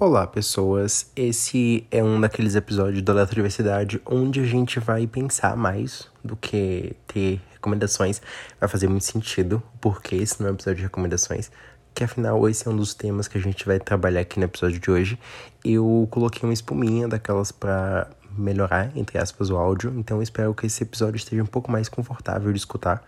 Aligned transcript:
Olá, 0.00 0.28
pessoas. 0.28 1.10
Esse 1.16 1.84
é 1.90 2.04
um 2.04 2.20
daqueles 2.20 2.54
episódios 2.54 3.02
da 3.02 3.12
Letra 3.12 3.34
Diversidade 3.34 4.00
onde 4.06 4.38
a 4.38 4.44
gente 4.44 4.78
vai 4.78 5.08
pensar 5.08 5.56
mais 5.56 6.08
do 6.22 6.36
que 6.36 6.94
ter 7.08 7.40
recomendações. 7.50 8.22
Vai 8.60 8.68
fazer 8.68 8.86
muito 8.86 9.04
sentido, 9.04 9.60
porque 9.80 10.14
esse 10.14 10.40
não 10.40 10.50
é 10.50 10.52
um 10.52 10.54
episódio 10.54 10.76
de 10.76 10.82
recomendações, 10.84 11.50
que 11.92 12.04
afinal 12.04 12.48
esse 12.48 12.68
é 12.68 12.70
um 12.70 12.76
dos 12.76 12.94
temas 12.94 13.26
que 13.26 13.38
a 13.38 13.40
gente 13.40 13.66
vai 13.66 13.80
trabalhar 13.80 14.20
aqui 14.20 14.38
no 14.38 14.44
episódio 14.44 14.78
de 14.78 14.88
hoje. 14.88 15.18
Eu 15.64 16.06
coloquei 16.12 16.48
uma 16.48 16.54
espuminha 16.54 17.08
daquelas 17.08 17.50
para 17.50 18.08
melhorar, 18.38 18.96
entre 18.96 19.18
aspas, 19.18 19.50
o 19.50 19.56
áudio, 19.56 19.92
então 19.96 20.22
espero 20.22 20.54
que 20.54 20.64
esse 20.64 20.84
episódio 20.84 21.16
esteja 21.16 21.42
um 21.42 21.46
pouco 21.46 21.72
mais 21.72 21.88
confortável 21.88 22.52
de 22.52 22.58
escutar 22.60 23.04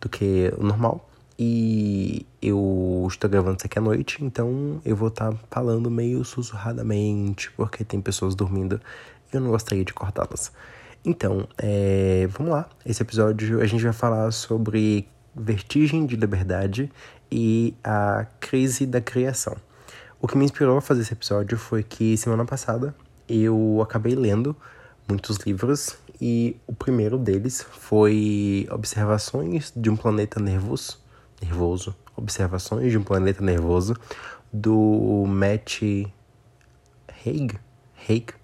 do 0.00 0.08
que 0.08 0.50
o 0.56 0.64
normal. 0.64 1.11
E 1.44 2.24
eu 2.40 3.04
estou 3.10 3.28
gravando 3.28 3.56
isso 3.56 3.66
aqui 3.66 3.76
à 3.76 3.82
noite, 3.82 4.24
então 4.24 4.80
eu 4.84 4.94
vou 4.94 5.08
estar 5.08 5.32
tá 5.32 5.38
falando 5.50 5.90
meio 5.90 6.24
sussurradamente, 6.24 7.50
porque 7.56 7.82
tem 7.82 8.00
pessoas 8.00 8.36
dormindo 8.36 8.80
e 9.32 9.36
eu 9.36 9.40
não 9.40 9.50
gostaria 9.50 9.84
de 9.84 9.92
cortá-las. 9.92 10.52
Então, 11.04 11.48
é, 11.58 12.28
vamos 12.30 12.52
lá. 12.52 12.70
Esse 12.86 13.02
episódio 13.02 13.60
a 13.60 13.66
gente 13.66 13.82
vai 13.82 13.92
falar 13.92 14.30
sobre 14.30 15.08
vertigem 15.34 16.06
de 16.06 16.14
liberdade 16.14 16.88
e 17.28 17.74
a 17.82 18.24
crise 18.38 18.86
da 18.86 19.00
criação. 19.00 19.56
O 20.20 20.28
que 20.28 20.38
me 20.38 20.44
inspirou 20.44 20.78
a 20.78 20.80
fazer 20.80 21.00
esse 21.00 21.12
episódio 21.12 21.58
foi 21.58 21.82
que 21.82 22.16
semana 22.16 22.44
passada 22.44 22.94
eu 23.28 23.80
acabei 23.82 24.14
lendo 24.14 24.54
muitos 25.08 25.38
livros 25.38 25.96
e 26.20 26.56
o 26.68 26.72
primeiro 26.72 27.18
deles 27.18 27.66
foi 27.68 28.68
Observações 28.70 29.72
de 29.74 29.90
um 29.90 29.96
Planeta 29.96 30.38
Nervoso 30.38 31.01
nervoso, 31.42 31.94
Observações 32.16 32.90
de 32.90 32.98
um 32.98 33.02
Planeta 33.02 33.42
Nervoso, 33.42 33.96
do 34.52 35.24
Matt 35.26 35.82
Haig, 37.24 37.58
Haig, 38.08 38.34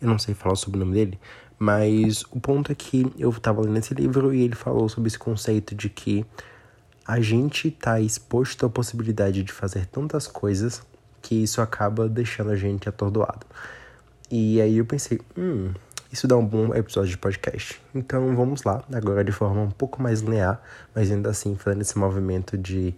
eu 0.00 0.08
não 0.08 0.18
sei 0.18 0.34
falar 0.34 0.56
sobre 0.56 0.76
o 0.76 0.80
nome 0.84 0.94
dele, 0.94 1.18
mas 1.58 2.22
o 2.30 2.38
ponto 2.38 2.70
é 2.70 2.74
que 2.74 3.10
eu 3.18 3.30
estava 3.30 3.62
lendo 3.62 3.78
esse 3.78 3.94
livro 3.94 4.34
e 4.34 4.42
ele 4.42 4.54
falou 4.54 4.88
sobre 4.88 5.08
esse 5.08 5.18
conceito 5.18 5.74
de 5.74 5.88
que 5.88 6.24
a 7.06 7.20
gente 7.20 7.68
está 7.68 8.00
exposto 8.00 8.66
à 8.66 8.70
possibilidade 8.70 9.42
de 9.42 9.52
fazer 9.52 9.86
tantas 9.86 10.26
coisas 10.26 10.82
que 11.22 11.42
isso 11.42 11.60
acaba 11.60 12.08
deixando 12.08 12.50
a 12.50 12.56
gente 12.56 12.88
atordoado. 12.88 13.46
E 14.30 14.60
aí 14.60 14.78
eu 14.78 14.84
pensei, 14.84 15.20
hum, 15.36 15.72
isso 16.14 16.28
dá 16.28 16.36
um 16.36 16.46
bom 16.46 16.72
episódio 16.72 17.10
de 17.10 17.18
podcast. 17.18 17.80
Então 17.92 18.36
vamos 18.36 18.62
lá, 18.62 18.84
agora 18.92 19.24
de 19.24 19.32
forma 19.32 19.62
um 19.62 19.70
pouco 19.70 20.00
mais 20.00 20.20
linear, 20.20 20.62
mas 20.94 21.10
ainda 21.10 21.28
assim 21.28 21.56
fazendo 21.56 21.82
esse 21.82 21.98
movimento 21.98 22.56
de 22.56 22.94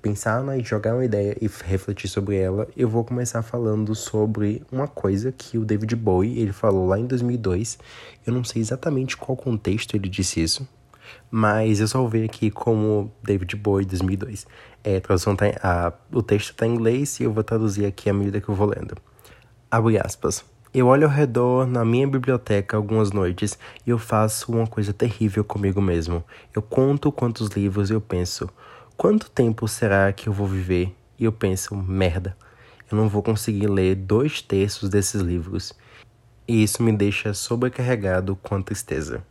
pensar 0.00 0.44
e 0.56 0.62
jogar 0.62 0.94
uma 0.94 1.04
ideia 1.04 1.36
e 1.40 1.50
refletir 1.64 2.08
sobre 2.08 2.36
ela, 2.36 2.68
eu 2.76 2.88
vou 2.88 3.02
começar 3.02 3.42
falando 3.42 3.96
sobre 3.96 4.62
uma 4.70 4.86
coisa 4.86 5.32
que 5.32 5.58
o 5.58 5.64
David 5.64 5.96
Bowie, 5.96 6.38
ele 6.38 6.52
falou 6.52 6.86
lá 6.86 7.00
em 7.00 7.04
2002. 7.04 7.80
Eu 8.24 8.32
não 8.32 8.44
sei 8.44 8.62
exatamente 8.62 9.16
qual 9.16 9.36
contexto 9.36 9.96
ele 9.96 10.08
disse 10.08 10.40
isso, 10.40 10.68
mas 11.32 11.80
eu 11.80 11.88
só 11.88 12.06
ver 12.06 12.24
aqui 12.24 12.48
como 12.48 13.12
David 13.24 13.56
Bowie 13.56 13.84
2002. 13.84 14.46
É, 14.84 15.00
tradução 15.00 15.34
tá, 15.34 15.46
a, 15.60 15.92
o 16.12 16.22
texto 16.22 16.50
está 16.50 16.64
em 16.64 16.74
inglês 16.74 17.18
e 17.18 17.24
eu 17.24 17.32
vou 17.32 17.42
traduzir 17.42 17.86
aqui 17.86 18.08
à 18.08 18.12
medida 18.12 18.40
que 18.40 18.48
eu 18.48 18.54
vou 18.54 18.68
lendo. 18.68 18.96
Abre 19.68 19.98
aspas. 19.98 20.51
Eu 20.74 20.86
olho 20.86 21.06
ao 21.06 21.12
redor 21.12 21.66
na 21.66 21.84
minha 21.84 22.08
biblioteca 22.08 22.78
algumas 22.78 23.12
noites 23.12 23.58
e 23.86 23.90
eu 23.90 23.98
faço 23.98 24.50
uma 24.52 24.66
coisa 24.66 24.90
terrível 24.90 25.44
comigo 25.44 25.82
mesmo. 25.82 26.24
Eu 26.54 26.62
conto 26.62 27.12
quantos 27.12 27.50
livros 27.50 27.90
eu 27.90 28.00
penso. 28.00 28.48
Quanto 28.96 29.30
tempo 29.30 29.68
será 29.68 30.10
que 30.14 30.30
eu 30.30 30.32
vou 30.32 30.46
viver? 30.46 30.96
E 31.18 31.24
eu 31.24 31.32
penso, 31.32 31.76
merda, 31.76 32.34
eu 32.90 32.96
não 32.96 33.06
vou 33.06 33.22
conseguir 33.22 33.66
ler 33.66 33.94
dois 33.94 34.40
terços 34.40 34.88
desses 34.88 35.20
livros. 35.20 35.74
E 36.48 36.62
isso 36.62 36.82
me 36.82 36.90
deixa 36.90 37.34
sobrecarregado 37.34 38.34
com 38.36 38.62
tristeza. 38.62 39.22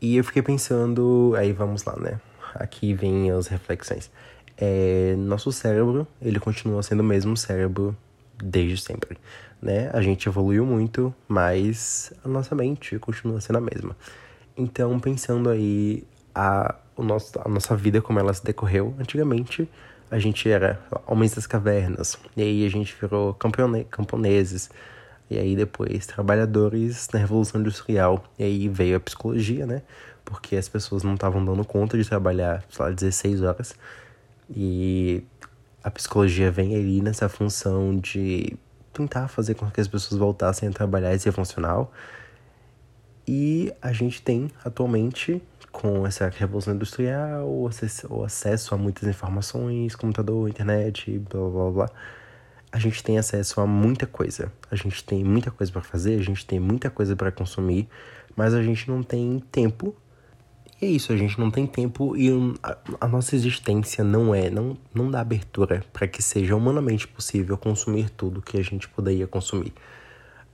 E 0.00 0.16
eu 0.16 0.22
fiquei 0.22 0.40
pensando, 0.40 1.34
aí 1.36 1.52
vamos 1.52 1.82
lá, 1.82 1.96
né? 1.98 2.20
Aqui 2.54 2.94
vem 2.94 3.28
as 3.32 3.48
reflexões. 3.48 4.08
É, 4.56 5.16
nosso 5.18 5.50
cérebro, 5.50 6.06
ele 6.22 6.38
continua 6.38 6.80
sendo 6.80 7.00
o 7.00 7.04
mesmo 7.04 7.36
cérebro 7.36 7.96
desde 8.42 8.76
sempre 8.78 9.18
né? 9.64 9.90
A 9.94 10.02
gente 10.02 10.28
evoluiu 10.28 10.66
muito, 10.66 11.12
mas 11.26 12.12
a 12.22 12.28
nossa 12.28 12.54
mente 12.54 12.98
continua 12.98 13.40
sendo 13.40 13.56
a 13.56 13.60
mesma. 13.62 13.96
Então, 14.54 15.00
pensando 15.00 15.48
aí 15.48 16.04
a, 16.34 16.74
o 16.94 17.02
nosso, 17.02 17.32
a 17.42 17.48
nossa 17.48 17.74
vida 17.74 18.02
como 18.02 18.20
ela 18.20 18.32
se 18.34 18.44
decorreu, 18.44 18.94
antigamente 18.98 19.66
a 20.10 20.18
gente 20.18 20.48
era 20.48 20.78
homens 21.06 21.34
das 21.34 21.46
cavernas, 21.46 22.18
e 22.36 22.42
aí 22.42 22.66
a 22.66 22.68
gente 22.68 22.94
virou 23.00 23.32
campeone, 23.32 23.84
camponeses, 23.84 24.70
e 25.30 25.38
aí 25.38 25.56
depois 25.56 26.06
trabalhadores 26.06 27.08
na 27.12 27.18
Revolução 27.18 27.58
Industrial, 27.58 28.22
e 28.38 28.44
aí 28.44 28.68
veio 28.68 28.98
a 28.98 29.00
psicologia, 29.00 29.66
né? 29.66 29.80
Porque 30.26 30.56
as 30.56 30.68
pessoas 30.68 31.02
não 31.02 31.14
estavam 31.14 31.42
dando 31.42 31.64
conta 31.64 31.96
de 31.96 32.06
trabalhar, 32.06 32.62
sei 32.68 32.84
lá, 32.84 32.90
16 32.90 33.42
horas, 33.42 33.74
e 34.54 35.24
a 35.84 35.90
psicologia 35.90 36.50
vem 36.50 36.74
ali 36.74 37.02
nessa 37.02 37.28
função 37.28 37.94
de 37.94 38.56
tentar 38.90 39.28
fazer 39.28 39.54
com 39.54 39.70
que 39.70 39.82
as 39.82 39.86
pessoas 39.86 40.18
voltassem 40.18 40.66
a 40.66 40.72
trabalhar 40.72 41.14
e 41.14 41.18
ser 41.18 41.30
funcional. 41.30 41.92
E 43.28 43.70
a 43.82 43.92
gente 43.92 44.22
tem 44.22 44.50
atualmente, 44.64 45.42
com 45.70 46.06
essa 46.06 46.26
revolução 46.30 46.74
industrial, 46.74 47.46
o 47.46 47.66
acesso, 48.24 48.74
a 48.74 48.78
muitas 48.78 49.06
informações, 49.06 49.94
computador, 49.94 50.48
internet, 50.48 51.18
blá 51.30 51.50
blá 51.50 51.70
blá. 51.70 51.90
A 52.72 52.78
gente 52.78 53.04
tem 53.04 53.18
acesso 53.18 53.60
a 53.60 53.66
muita 53.66 54.06
coisa. 54.06 54.50
A 54.70 54.76
gente 54.76 55.04
tem 55.04 55.22
muita 55.22 55.50
coisa 55.50 55.70
para 55.70 55.82
fazer, 55.82 56.18
a 56.18 56.22
gente 56.22 56.46
tem 56.46 56.58
muita 56.58 56.88
coisa 56.88 57.14
para 57.14 57.30
consumir, 57.30 57.86
mas 58.34 58.54
a 58.54 58.62
gente 58.62 58.88
não 58.88 59.02
tem 59.02 59.38
tempo 59.52 59.94
e 60.80 60.86
é 60.86 60.88
isso, 60.88 61.12
a 61.12 61.16
gente 61.16 61.38
não 61.38 61.50
tem 61.50 61.66
tempo 61.66 62.16
e 62.16 62.30
a, 62.62 62.76
a 63.02 63.08
nossa 63.08 63.34
existência 63.34 64.02
não 64.02 64.34
é, 64.34 64.50
não, 64.50 64.76
não 64.92 65.10
dá 65.10 65.20
abertura 65.20 65.84
para 65.92 66.06
que 66.08 66.22
seja 66.22 66.56
humanamente 66.56 67.06
possível 67.06 67.56
consumir 67.56 68.10
tudo 68.10 68.42
que 68.42 68.58
a 68.58 68.62
gente 68.62 68.88
poderia 68.88 69.26
consumir. 69.26 69.72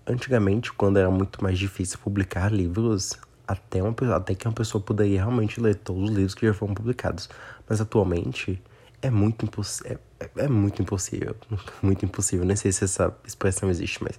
Antigamente, 0.06 0.72
quando 0.72 0.98
era 0.98 1.10
muito 1.10 1.42
mais 1.42 1.58
difícil 1.58 1.98
publicar 1.98 2.52
livros, 2.52 3.18
até, 3.46 3.82
uma, 3.82 3.94
até 4.14 4.34
que 4.34 4.46
uma 4.46 4.54
pessoa 4.54 4.82
poderia 4.82 5.18
realmente 5.18 5.60
ler 5.60 5.74
todos 5.74 6.04
os 6.04 6.10
livros 6.10 6.34
que 6.34 6.46
já 6.46 6.54
foram 6.54 6.74
publicados. 6.74 7.28
Mas 7.68 7.80
atualmente 7.80 8.62
é 9.02 9.10
muito, 9.10 9.44
imposs 9.44 9.82
é, 9.84 9.98
é, 10.20 10.30
é 10.36 10.48
muito 10.48 10.80
impossível. 10.80 11.34
Muito 11.82 12.04
impossível. 12.04 12.44
Nem 12.44 12.56
sei 12.56 12.70
se 12.70 12.84
essa 12.84 13.16
expressão 13.26 13.68
existe, 13.70 14.02
mas 14.02 14.18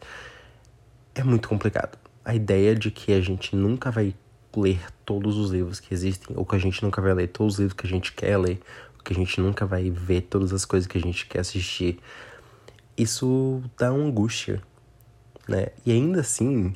é 1.16 1.24
muito 1.24 1.48
complicado. 1.48 1.98
A 2.26 2.36
ideia 2.36 2.76
de 2.76 2.92
que 2.92 3.14
a 3.14 3.22
gente 3.22 3.56
nunca 3.56 3.92
vai 3.92 4.16
ler 4.56 4.80
todos 5.06 5.38
os 5.38 5.52
livros 5.52 5.80
que 5.80 5.94
existem, 5.94 6.36
ou 6.38 6.46
que 6.46 6.56
a 6.56 6.60
gente 6.60 6.84
nunca 6.84 7.02
vai 7.02 7.14
ler 7.14 7.28
todos 7.28 7.56
os 7.56 7.60
livros 7.60 7.78
que 7.78 7.88
a 7.88 7.90
gente 7.90 8.14
quer 8.14 8.38
ler, 8.38 8.60
ou 8.98 9.04
que 9.04 9.14
a 9.14 9.16
gente 9.16 9.40
nunca 9.40 9.66
vai 9.66 9.90
ver 9.90 10.22
todas 10.22 10.52
as 10.54 10.66
coisas 10.66 10.88
que 10.88 10.98
a 10.98 11.02
gente 11.02 11.26
quer 11.26 11.40
assistir. 11.40 12.00
Isso 12.98 13.62
dá 13.78 13.94
uma 13.94 14.04
angústia, 14.04 14.62
né? 15.48 15.68
E 15.86 15.92
ainda 15.92 16.22
assim, 16.22 16.74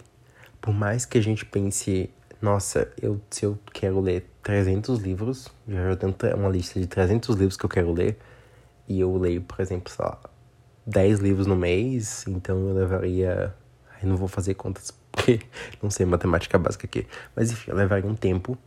por 0.61 0.73
mais 0.73 1.05
que 1.05 1.17
a 1.17 1.21
gente 1.21 1.45
pense, 1.45 2.09
nossa, 2.41 2.91
eu, 3.01 3.21
se 3.29 3.45
eu 3.45 3.57
quero 3.73 3.99
ler 3.99 4.29
300 4.41 4.99
livros, 4.99 5.47
já 5.67 5.95
tenho 5.95 6.15
uma 6.35 6.49
lista 6.49 6.79
de 6.79 6.87
300 6.87 7.35
livros 7.35 7.57
que 7.57 7.65
eu 7.65 7.69
quero 7.69 7.91
ler, 7.91 8.17
e 8.87 8.99
eu 8.99 9.17
leio, 9.17 9.41
por 9.41 9.59
exemplo, 9.59 9.91
sei 9.91 10.05
lá, 10.05 10.19
10 10.85 11.19
livros 11.19 11.47
no 11.47 11.55
mês, 11.55 12.25
então 12.27 12.67
eu 12.67 12.75
levaria. 12.75 13.55
Aí 13.95 14.07
não 14.07 14.15
vou 14.15 14.27
fazer 14.27 14.53
contas 14.53 14.91
porque 15.15 15.39
não 15.81 15.89
sei 15.89 16.05
matemática 16.05 16.59
básica 16.59 16.85
aqui. 16.85 17.07
Mas 17.35 17.51
enfim, 17.51 17.71
levaria 17.71 18.09
um 18.09 18.15
tempo 18.15 18.57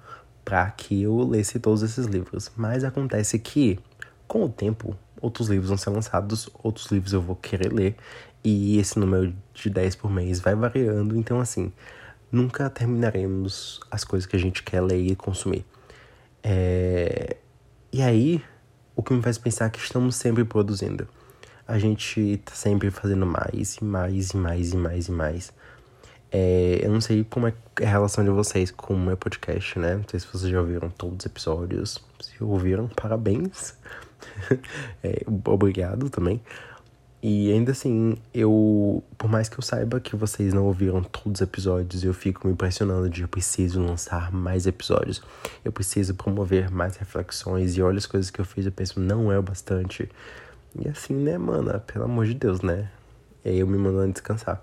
para 0.44 0.70
que 0.70 1.02
eu 1.02 1.18
lesse 1.22 1.60
todos 1.60 1.82
esses 1.82 2.06
livros. 2.06 2.50
Mas 2.56 2.82
acontece 2.82 3.38
que, 3.38 3.78
com 4.26 4.44
o 4.44 4.48
tempo, 4.48 4.96
outros 5.20 5.48
livros 5.48 5.68
vão 5.68 5.76
ser 5.76 5.90
lançados, 5.90 6.48
outros 6.62 6.86
livros 6.86 7.12
eu 7.12 7.20
vou 7.20 7.36
querer 7.36 7.72
ler, 7.72 7.96
e 8.42 8.78
esse 8.78 8.98
número 8.98 9.34
de 9.52 9.68
10 9.68 9.96
por 9.96 10.10
mês 10.10 10.40
vai 10.40 10.54
variando, 10.54 11.16
então 11.16 11.40
assim, 11.40 11.72
nunca 12.30 12.70
terminaremos 12.70 13.80
as 13.90 14.04
coisas 14.04 14.26
que 14.26 14.36
a 14.36 14.38
gente 14.38 14.62
quer 14.62 14.80
ler 14.80 15.00
e 15.00 15.16
consumir. 15.16 15.64
É... 16.42 17.36
E 17.92 18.00
aí, 18.02 18.42
o 18.94 19.02
que 19.02 19.12
me 19.12 19.22
faz 19.22 19.38
pensar 19.38 19.66
é 19.66 19.70
que 19.70 19.78
estamos 19.78 20.16
sempre 20.16 20.44
produzindo. 20.44 21.08
A 21.66 21.78
gente 21.78 22.40
tá 22.44 22.54
sempre 22.54 22.90
fazendo 22.90 23.26
mais 23.26 23.76
e 23.76 23.84
mais 23.84 24.30
e 24.30 24.36
mais 24.36 24.72
e 24.72 24.76
mais 24.76 25.08
e 25.08 25.12
mais. 25.12 25.52
É, 26.30 26.80
eu 26.82 26.90
não 26.90 27.00
sei 27.00 27.24
como 27.24 27.46
é 27.48 27.54
a 27.82 27.88
relação 27.88 28.22
de 28.22 28.30
vocês 28.30 28.70
com 28.70 28.94
o 28.94 28.98
meu 28.98 29.16
podcast, 29.16 29.78
né? 29.78 29.96
Não 29.96 30.04
sei 30.06 30.20
se 30.20 30.26
vocês 30.26 30.50
já 30.50 30.60
ouviram 30.60 30.90
todos 30.90 31.18
os 31.20 31.26
episódios. 31.26 32.04
Se 32.20 32.42
ouviram, 32.42 32.88
parabéns. 32.88 33.74
é, 35.02 35.22
obrigado 35.46 36.10
também. 36.10 36.40
E 37.20 37.50
ainda 37.52 37.72
assim, 37.72 38.16
eu. 38.32 39.02
Por 39.16 39.28
mais 39.28 39.48
que 39.48 39.58
eu 39.58 39.62
saiba 39.62 39.98
que 39.98 40.14
vocês 40.14 40.54
não 40.54 40.66
ouviram 40.66 41.02
todos 41.02 41.40
os 41.40 41.42
episódios, 41.46 42.04
eu 42.04 42.14
fico 42.14 42.46
me 42.46 42.52
impressionando 42.52 43.08
de 43.10 43.22
eu 43.22 43.28
preciso 43.28 43.80
lançar 43.80 44.30
mais 44.30 44.66
episódios. 44.66 45.20
Eu 45.64 45.72
preciso 45.72 46.14
promover 46.14 46.70
mais 46.70 46.96
reflexões. 46.96 47.76
E 47.76 47.82
olha 47.82 47.98
as 47.98 48.06
coisas 48.06 48.30
que 48.30 48.40
eu 48.40 48.44
fiz, 48.44 48.66
eu 48.66 48.72
penso, 48.72 49.00
não 49.00 49.32
é 49.32 49.38
o 49.38 49.42
bastante. 49.42 50.08
E 50.78 50.88
assim, 50.88 51.14
né, 51.14 51.36
mano? 51.38 51.80
Pelo 51.80 52.04
amor 52.04 52.26
de 52.26 52.34
Deus, 52.34 52.60
né? 52.60 52.88
E 53.44 53.48
aí 53.48 53.58
eu 53.58 53.66
me 53.66 53.78
mandando 53.78 54.12
descansar. 54.12 54.62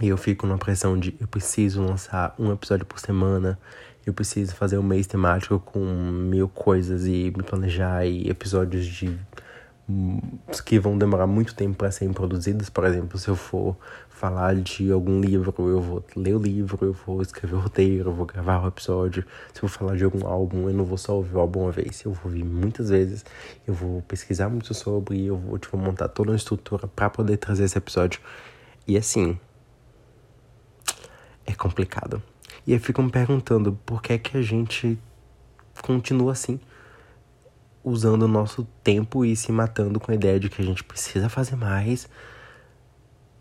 E 0.00 0.08
eu 0.08 0.16
fico 0.16 0.46
numa 0.46 0.58
pressão 0.58 0.98
de 0.98 1.16
eu 1.20 1.26
preciso 1.26 1.82
lançar 1.82 2.34
um 2.38 2.52
episódio 2.52 2.86
por 2.86 3.00
semana, 3.00 3.58
eu 4.06 4.14
preciso 4.14 4.54
fazer 4.54 4.78
um 4.78 4.82
mês 4.82 5.06
temático 5.06 5.58
com 5.58 5.80
mil 5.80 6.48
coisas 6.48 7.04
e 7.04 7.32
me 7.36 7.42
planejar 7.42 8.06
e 8.06 8.28
episódios 8.28 8.86
de 8.86 9.18
que 10.66 10.78
vão 10.78 10.98
demorar 10.98 11.26
muito 11.26 11.54
tempo 11.54 11.76
para 11.76 11.90
serem 11.90 12.12
produzidos. 12.12 12.68
Por 12.68 12.84
exemplo, 12.84 13.18
se 13.18 13.28
eu 13.28 13.34
for 13.34 13.74
falar 14.10 14.54
de 14.56 14.90
algum 14.92 15.20
livro, 15.20 15.54
eu 15.58 15.80
vou 15.80 16.04
ler 16.14 16.34
o 16.34 16.38
livro, 16.38 16.78
eu 16.84 16.92
vou 16.92 17.22
escrever 17.22 17.54
o 17.54 17.60
roteiro, 17.60 18.10
eu 18.10 18.14
vou 18.14 18.26
gravar 18.26 18.62
o 18.62 18.68
episódio. 18.68 19.24
Se 19.52 19.62
eu 19.62 19.68
for 19.68 19.78
falar 19.78 19.96
de 19.96 20.04
algum 20.04 20.26
álbum, 20.26 20.68
eu 20.68 20.74
não 20.74 20.84
vou 20.84 20.98
só 20.98 21.16
ouvir 21.16 21.34
o 21.34 21.40
álbum 21.40 21.62
uma 21.62 21.72
vez, 21.72 22.04
eu 22.04 22.12
vou 22.12 22.26
ouvir 22.26 22.44
muitas 22.44 22.90
vezes, 22.90 23.24
eu 23.66 23.72
vou 23.72 24.02
pesquisar 24.02 24.48
muito 24.48 24.74
sobre, 24.74 25.24
eu 25.26 25.36
vou 25.36 25.58
tipo, 25.58 25.76
montar 25.76 26.08
toda 26.08 26.30
uma 26.30 26.36
estrutura 26.36 26.86
para 26.86 27.08
poder 27.08 27.38
trazer 27.38 27.64
esse 27.64 27.78
episódio. 27.78 28.20
E 28.86 28.96
assim, 28.96 29.38
é 31.48 31.54
complicado. 31.54 32.22
E 32.66 32.72
eu 32.74 32.78
fico 32.78 33.02
me 33.02 33.10
perguntando 33.10 33.78
por 33.86 34.02
que 34.02 34.12
é 34.12 34.18
que 34.18 34.36
a 34.36 34.42
gente 34.42 34.98
continua 35.82 36.32
assim 36.32 36.60
usando 37.82 38.22
o 38.22 38.28
nosso 38.28 38.64
tempo 38.84 39.24
e 39.24 39.34
se 39.34 39.50
matando 39.50 39.98
com 39.98 40.12
a 40.12 40.14
ideia 40.14 40.38
de 40.38 40.50
que 40.50 40.60
a 40.60 40.64
gente 40.64 40.84
precisa 40.84 41.28
fazer 41.28 41.56
mais, 41.56 42.06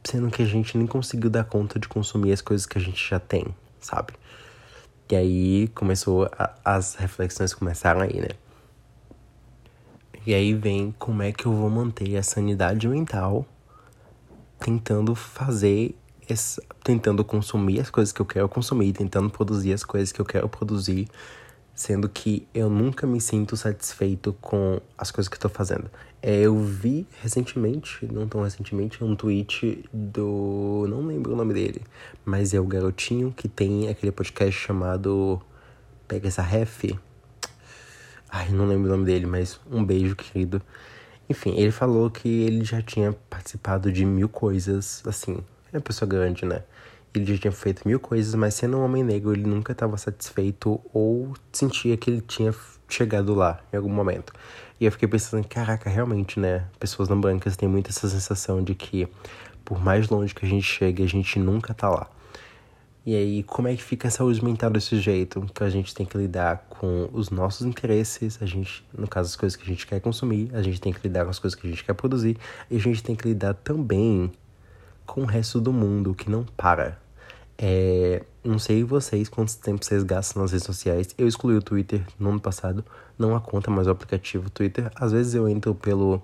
sendo 0.04 0.32
que 0.32 0.42
a 0.42 0.46
gente 0.46 0.78
nem 0.78 0.88
conseguiu 0.88 1.30
dar 1.30 1.44
conta 1.44 1.78
de 1.78 1.88
consumir 1.90 2.32
as 2.32 2.40
coisas 2.40 2.66
que 2.66 2.78
a 2.78 2.82
gente 2.82 3.10
já 3.10 3.20
tem, 3.20 3.46
sabe? 3.80 4.14
E 5.12 5.16
aí 5.16 5.68
começou 5.70 6.30
a, 6.32 6.54
as 6.64 6.96
reflexões 6.96 7.54
começaram 7.54 8.02
aí, 8.02 8.22
né? 8.22 8.30
E 10.26 10.34
aí 10.34 10.54
vem 10.54 10.96
como 10.98 11.22
é 11.24 11.34
que 11.34 11.46
eu 11.46 11.54
vou 11.54 11.70
manter 11.70 12.16
a 12.16 12.24
sanidade 12.24 12.88
mental 12.88 13.46
tentando 14.60 15.14
fazer 15.14 15.94
tentando 16.84 17.24
consumir 17.24 17.80
as 17.80 17.90
coisas 17.90 18.12
que 18.12 18.22
eu 18.22 18.26
quero 18.26 18.50
consumir, 18.50 18.94
tentando 18.94 19.30
produzir 19.30 19.74
as 19.74 19.84
coisas 19.84 20.12
que 20.12 20.20
eu 20.20 20.26
quero 20.26 20.50
produzir 20.50 21.08
sendo 21.78 22.10
que 22.10 22.48
eu 22.56 22.72
nunca 22.72 23.06
me 23.06 23.22
sinto 23.22 23.56
satisfeito 23.56 24.36
com 24.42 24.82
as 24.98 25.12
coisas 25.12 25.30
que 25.30 25.38
estou 25.38 25.50
fazendo. 25.50 25.90
É, 26.24 26.40
eu 26.42 26.58
vi 26.58 27.08
recentemente, 27.22 28.04
não 28.12 28.28
tão 28.28 28.42
recentemente, 28.42 29.04
um 29.04 29.16
tweet 29.16 29.88
do. 29.94 30.88
Não 30.90 31.06
lembro 31.06 31.34
o 31.34 31.36
nome 31.36 31.54
dele, 31.54 31.84
mas 32.26 32.52
é 32.52 32.60
o 32.60 32.66
garotinho 32.66 33.32
que 33.32 33.48
tem 33.48 33.88
aquele 33.90 34.12
podcast 34.12 34.60
chamado 34.60 35.40
Pega 36.08 36.28
essa 36.28 36.42
ref. 36.42 36.86
Ai, 38.28 38.50
não 38.50 38.66
lembro 38.66 38.88
o 38.88 38.92
nome 38.94 39.06
dele, 39.06 39.28
mas 39.28 39.60
um 39.72 39.86
beijo, 39.86 40.16
querido. 40.16 40.60
Enfim, 41.30 41.56
ele 41.58 41.72
falou 41.72 42.10
que 42.10 42.28
ele 42.28 42.66
já 42.66 42.82
tinha 42.82 43.14
participado 43.30 43.92
de 43.92 44.04
mil 44.04 44.28
coisas, 44.28 45.04
assim. 45.06 45.38
É 45.78 45.80
uma 45.80 45.84
pessoa 45.84 46.10
grande, 46.10 46.44
né? 46.44 46.64
Ele 47.14 47.36
já 47.36 47.38
tinha 47.40 47.52
feito 47.52 47.88
mil 47.88 48.00
coisas, 48.00 48.34
mas 48.34 48.56
sendo 48.56 48.78
um 48.78 48.84
homem 48.84 49.04
negro, 49.04 49.32
ele 49.32 49.46
nunca 49.46 49.74
estava 49.74 49.96
satisfeito 49.96 50.82
ou 50.92 51.34
sentia 51.54 51.96
que 51.96 52.10
ele 52.10 52.22
tinha 52.22 52.52
chegado 52.90 53.36
lá 53.36 53.60
em 53.72 53.78
algum 53.78 53.90
momento. 53.90 54.34
E 54.80 54.86
eu 54.86 54.92
fiquei 54.92 55.08
pensando, 55.08 55.48
caraca, 55.48 55.88
realmente, 55.88 56.40
né? 56.40 56.66
Pessoas 56.80 57.08
não 57.10 57.22
brancas 57.22 57.56
têm 57.56 57.70
muito 57.70 57.92
essa 57.92 58.10
sensação 58.10 58.64
de 58.64 58.74
que, 58.74 59.08
por 59.64 59.80
mais 59.80 60.10
longe 60.10 60.34
que 60.34 60.44
a 60.48 60.50
gente 60.50 60.64
chegue, 60.64 61.04
a 61.04 61.08
gente 61.08 61.38
nunca 61.38 61.76
tá 61.76 61.90
lá. 61.90 62.10
E 63.06 63.16
aí, 63.16 63.44
como 63.44 63.68
é 63.68 63.76
que 63.76 63.84
fica 63.84 64.08
a 64.08 64.12
saúde 64.12 64.44
mental 64.44 64.72
desse 64.72 65.00
jeito? 65.00 65.46
Que 65.54 65.64
a 65.64 65.70
gente 65.70 65.94
tem 65.94 66.08
que 66.08 66.18
lidar 66.18 66.66
com 66.70 67.08
os 67.14 67.30
nossos 67.30 67.68
interesses, 67.68 68.40
a 68.42 68.48
gente, 68.48 68.84
no 68.98 69.08
caso, 69.08 69.30
as 69.30 69.36
coisas 69.36 69.56
que 69.56 69.64
a 69.64 69.68
gente 69.68 69.86
quer 69.86 70.00
consumir, 70.02 70.50
a 70.54 70.62
gente 70.64 70.82
tem 70.82 70.92
que 70.92 71.08
lidar 71.08 71.24
com 71.24 71.30
as 71.30 71.38
coisas 71.38 71.60
que 71.60 71.68
a 71.68 71.70
gente 71.70 71.84
quer 71.84 71.94
produzir, 71.94 72.36
e 72.72 72.76
a 72.76 72.80
gente 72.80 73.04
tem 73.04 73.16
que 73.16 73.28
lidar 73.28 73.54
também 73.54 74.32
com 75.08 75.22
o 75.22 75.26
resto 75.26 75.60
do 75.60 75.74
mundo 75.74 76.14
que 76.14 76.30
não 76.30 76.44
para. 76.44 77.00
É, 77.58 78.24
não 78.44 78.60
sei 78.60 78.84
vocês 78.84 79.28
quanto 79.28 79.58
tempo 79.58 79.84
vocês 79.84 80.04
gastam 80.04 80.44
nas 80.44 80.52
redes 80.52 80.66
sociais. 80.66 81.16
Eu 81.18 81.28
excluí 81.28 81.56
o 81.56 81.62
Twitter 81.62 82.06
no 82.20 82.30
ano 82.30 82.40
passado, 82.40 82.86
não 83.18 83.36
a 83.36 83.42
conta, 83.42 83.72
mas 83.72 83.88
o 83.88 83.90
aplicativo 83.90 84.50
Twitter. 84.50 84.92
Às 84.96 85.12
vezes 85.12 85.34
eu 85.34 85.50
entro 85.50 85.74
pelo, 85.74 86.22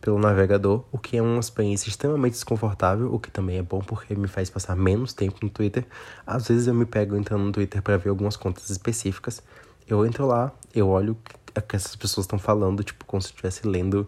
pelo 0.00 0.18
navegador, 0.18 0.84
o 0.92 0.98
que 0.98 1.16
é 1.16 1.22
uma 1.22 1.40
experiência 1.40 1.88
extremamente 1.88 2.32
desconfortável, 2.34 3.14
o 3.14 3.18
que 3.18 3.30
também 3.30 3.56
é 3.56 3.62
bom 3.62 3.80
porque 3.80 4.14
me 4.14 4.28
faz 4.28 4.50
passar 4.50 4.76
menos 4.76 5.14
tempo 5.14 5.38
no 5.40 5.48
Twitter. 5.48 5.86
Às 6.26 6.48
vezes 6.48 6.66
eu 6.66 6.74
me 6.74 6.84
pego 6.84 7.16
entrando 7.16 7.44
no 7.44 7.52
Twitter 7.52 7.80
para 7.80 7.96
ver 7.96 8.10
algumas 8.10 8.36
contas 8.36 8.68
específicas. 8.68 9.42
Eu 9.86 10.04
entro 10.04 10.26
lá, 10.26 10.52
eu 10.74 10.88
olho 10.88 11.16
o 11.56 11.62
que 11.62 11.76
essas 11.76 11.96
pessoas 11.96 12.24
estão 12.24 12.38
falando, 12.38 12.84
tipo, 12.84 13.06
como 13.06 13.22
se 13.22 13.28
estivesse 13.28 13.66
lendo 13.66 14.06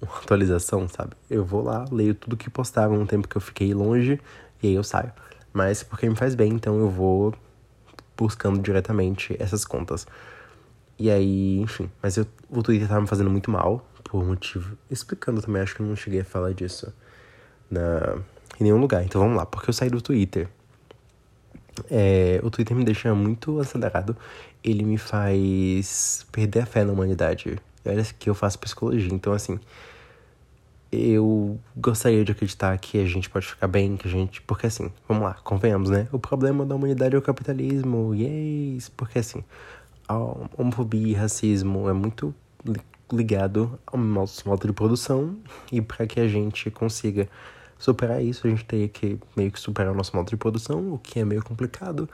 uma 0.00 0.16
atualização, 0.18 0.88
sabe? 0.88 1.12
Eu 1.28 1.44
vou 1.44 1.62
lá, 1.62 1.84
leio 1.90 2.14
tudo 2.14 2.36
que 2.36 2.48
postaram 2.48 2.96
no 2.96 3.06
tempo 3.06 3.28
que 3.28 3.36
eu 3.36 3.40
fiquei 3.40 3.74
longe 3.74 4.20
e 4.62 4.68
aí 4.68 4.74
eu 4.74 4.84
saio 4.84 5.12
mas 5.52 5.82
porque 5.82 6.08
me 6.08 6.16
faz 6.16 6.34
bem, 6.34 6.52
então 6.52 6.78
eu 6.78 6.88
vou 6.88 7.34
buscando 8.16 8.60
diretamente 8.60 9.36
essas 9.38 9.64
contas. 9.64 10.06
E 10.98 11.10
aí, 11.10 11.58
enfim, 11.60 11.90
mas 12.02 12.16
eu, 12.16 12.26
o 12.48 12.62
Twitter 12.62 12.86
tava 12.86 13.00
me 13.00 13.06
fazendo 13.06 13.30
muito 13.30 13.50
mal, 13.50 13.84
por 14.04 14.24
motivo. 14.24 14.76
Explicando 14.90 15.40
também, 15.40 15.62
acho 15.62 15.74
que 15.74 15.80
eu 15.80 15.86
não 15.86 15.96
cheguei 15.96 16.20
a 16.20 16.24
falar 16.24 16.52
disso 16.52 16.92
na, 17.70 18.18
em 18.60 18.64
nenhum 18.64 18.78
lugar. 18.78 19.02
Então 19.02 19.20
vamos 19.20 19.36
lá, 19.36 19.46
porque 19.46 19.70
eu 19.70 19.74
saí 19.74 19.88
do 19.88 20.02
Twitter. 20.02 20.48
É, 21.90 22.40
o 22.42 22.50
Twitter 22.50 22.76
me 22.76 22.84
deixa 22.84 23.14
muito 23.14 23.58
acelerado. 23.58 24.16
Ele 24.62 24.84
me 24.84 24.98
faz 24.98 26.26
perder 26.30 26.60
a 26.60 26.66
fé 26.66 26.84
na 26.84 26.92
humanidade. 26.92 27.58
Olha 27.84 28.04
que 28.18 28.28
eu 28.28 28.34
faço 28.34 28.58
psicologia, 28.58 29.12
então 29.12 29.32
assim 29.32 29.58
eu 30.92 31.58
gostaria 31.76 32.24
de 32.24 32.32
acreditar 32.32 32.76
que 32.78 32.98
a 32.98 33.06
gente 33.06 33.30
pode 33.30 33.46
ficar 33.46 33.68
bem, 33.68 33.96
que 33.96 34.08
a 34.08 34.10
gente. 34.10 34.42
Porque 34.42 34.66
assim, 34.66 34.90
vamos 35.08 35.24
lá, 35.24 35.34
convenhamos, 35.44 35.90
né? 35.90 36.08
O 36.12 36.18
problema 36.18 36.66
da 36.66 36.74
humanidade 36.74 37.14
é 37.14 37.18
o 37.18 37.22
capitalismo, 37.22 38.14
yes! 38.14 38.88
Porque 38.88 39.18
assim, 39.18 39.44
a 40.08 40.16
homofobia 40.56 41.08
e 41.08 41.14
racismo 41.14 41.88
é 41.88 41.92
muito 41.92 42.34
ligado 43.12 43.78
ao 43.86 43.98
nosso 43.98 44.48
modo 44.48 44.66
de 44.66 44.72
produção, 44.72 45.36
e 45.70 45.80
para 45.80 46.06
que 46.06 46.20
a 46.20 46.28
gente 46.28 46.70
consiga 46.70 47.28
superar 47.78 48.22
isso, 48.22 48.46
a 48.46 48.50
gente 48.50 48.64
teria 48.64 48.88
que 48.88 49.18
meio 49.36 49.50
que 49.50 49.58
superar 49.58 49.92
o 49.92 49.96
nosso 49.96 50.14
modo 50.14 50.28
de 50.28 50.36
produção, 50.36 50.94
o 50.94 50.98
que 50.98 51.18
é 51.18 51.24
meio 51.24 51.42
complicado. 51.42 52.08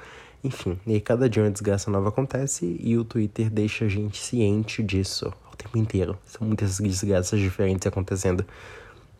Enfim, 0.47 0.79
e 0.87 1.01
cada 1.01 1.29
dia 1.29 1.43
uma 1.43 1.51
desgraça 1.51 1.91
nova 1.91 2.11
acontece 2.11 2.77
e 2.79 2.97
o 2.97 3.05
Twitter 3.05 3.51
deixa 3.51 3.87
a 3.87 3.89
gente 3.89 4.17
ciente 4.17 4.81
disso 4.81 5.33
o 5.53 5.57
tempo 5.57 5.77
inteiro. 5.77 6.17
São 6.25 6.47
muitas 6.47 6.79
desgraças 6.79 7.41
diferentes 7.41 7.85
acontecendo. 7.85 8.47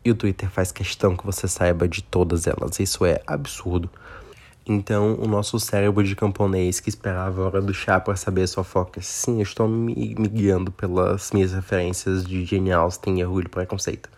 E 0.05 0.09
o 0.09 0.15
Twitter 0.15 0.49
faz 0.49 0.71
questão 0.71 1.17
que 1.17 1.25
você 1.25 1.45
saiba 1.45 1.85
de 1.85 2.01
todas 2.01 2.47
elas. 2.47 2.79
Isso 2.79 3.05
é 3.05 3.21
absurdo. 3.27 3.89
Então, 4.65 5.15
o 5.19 5.27
nosso 5.27 5.59
cérebro 5.59 6.01
de 6.01 6.15
camponês 6.15 6.79
que 6.79 6.87
esperava 6.87 7.41
a 7.41 7.45
hora 7.45 7.61
do 7.61 7.73
chá 7.73 7.99
para 7.99 8.15
saber 8.15 8.47
sua 8.47 8.63
foca. 8.63 9.01
Sim, 9.01 9.37
eu 9.37 9.43
estou 9.43 9.67
me, 9.67 10.15
me 10.17 10.29
guiando 10.29 10.71
pelas 10.71 11.31
minhas 11.33 11.51
referências 11.51 12.25
de 12.25 12.45
Jane 12.45 12.71
Austen 12.71 13.19
e 13.19 13.25
Orgulho 13.25 13.47
e 13.47 13.49
Preconceito. 13.49 14.09